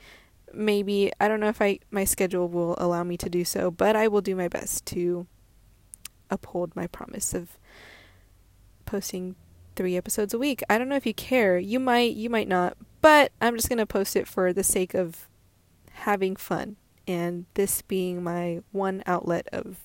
Maybe 0.54 1.12
I 1.20 1.28
don't 1.28 1.40
know 1.40 1.48
if 1.50 1.62
I 1.62 1.80
my 1.92 2.04
schedule 2.04 2.48
will 2.48 2.76
allow 2.78 3.04
me 3.04 3.16
to 3.18 3.30
do 3.30 3.46
so, 3.46 3.72
but 3.72 3.96
I 3.96 4.08
will 4.08 4.22
do 4.22 4.36
my 4.36 4.48
best 4.48 4.86
to 4.88 5.28
uphold 6.30 6.76
my 6.76 6.88
promise 6.88 7.34
of 7.34 7.58
posting 8.86 9.36
three 9.76 9.96
episodes 9.96 10.34
a 10.34 10.38
week. 10.38 10.62
I 10.70 10.78
don't 10.78 10.90
know 10.90 10.96
if 10.96 11.06
you 11.06 11.14
care. 11.14 11.58
You 11.58 11.80
might, 11.80 12.16
you 12.16 12.30
might 12.30 12.48
not, 12.48 12.78
but 13.02 13.32
I'm 13.42 13.56
just 13.56 13.70
going 13.70 13.78
to 13.78 13.86
post 13.86 14.16
it 14.16 14.28
for 14.28 14.52
the 14.52 14.64
sake 14.64 14.94
of 14.94 15.30
having 15.92 16.36
fun 16.36 16.78
and 17.08 17.46
this 17.54 17.82
being 17.82 18.24
my 18.24 18.62
one 18.72 19.04
outlet 19.06 19.48
of 19.52 19.78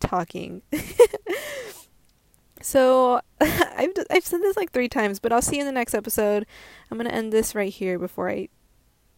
talking. 0.00 0.62
so 2.62 3.20
I've 3.40 3.92
I've 4.10 4.24
said 4.24 4.40
this 4.42 4.56
like 4.56 4.72
3 4.72 4.88
times, 4.88 5.18
but 5.18 5.32
I'll 5.32 5.42
see 5.42 5.56
you 5.56 5.62
in 5.62 5.66
the 5.66 5.72
next 5.72 5.94
episode. 5.94 6.46
I'm 6.90 6.98
going 6.98 7.08
to 7.08 7.14
end 7.14 7.32
this 7.32 7.54
right 7.54 7.72
here 7.72 7.98
before 7.98 8.30
I 8.30 8.48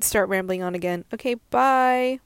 start 0.01 0.29
rambling 0.29 0.63
on 0.63 0.75
again. 0.75 1.05
Okay, 1.13 1.35
bye. 1.35 2.21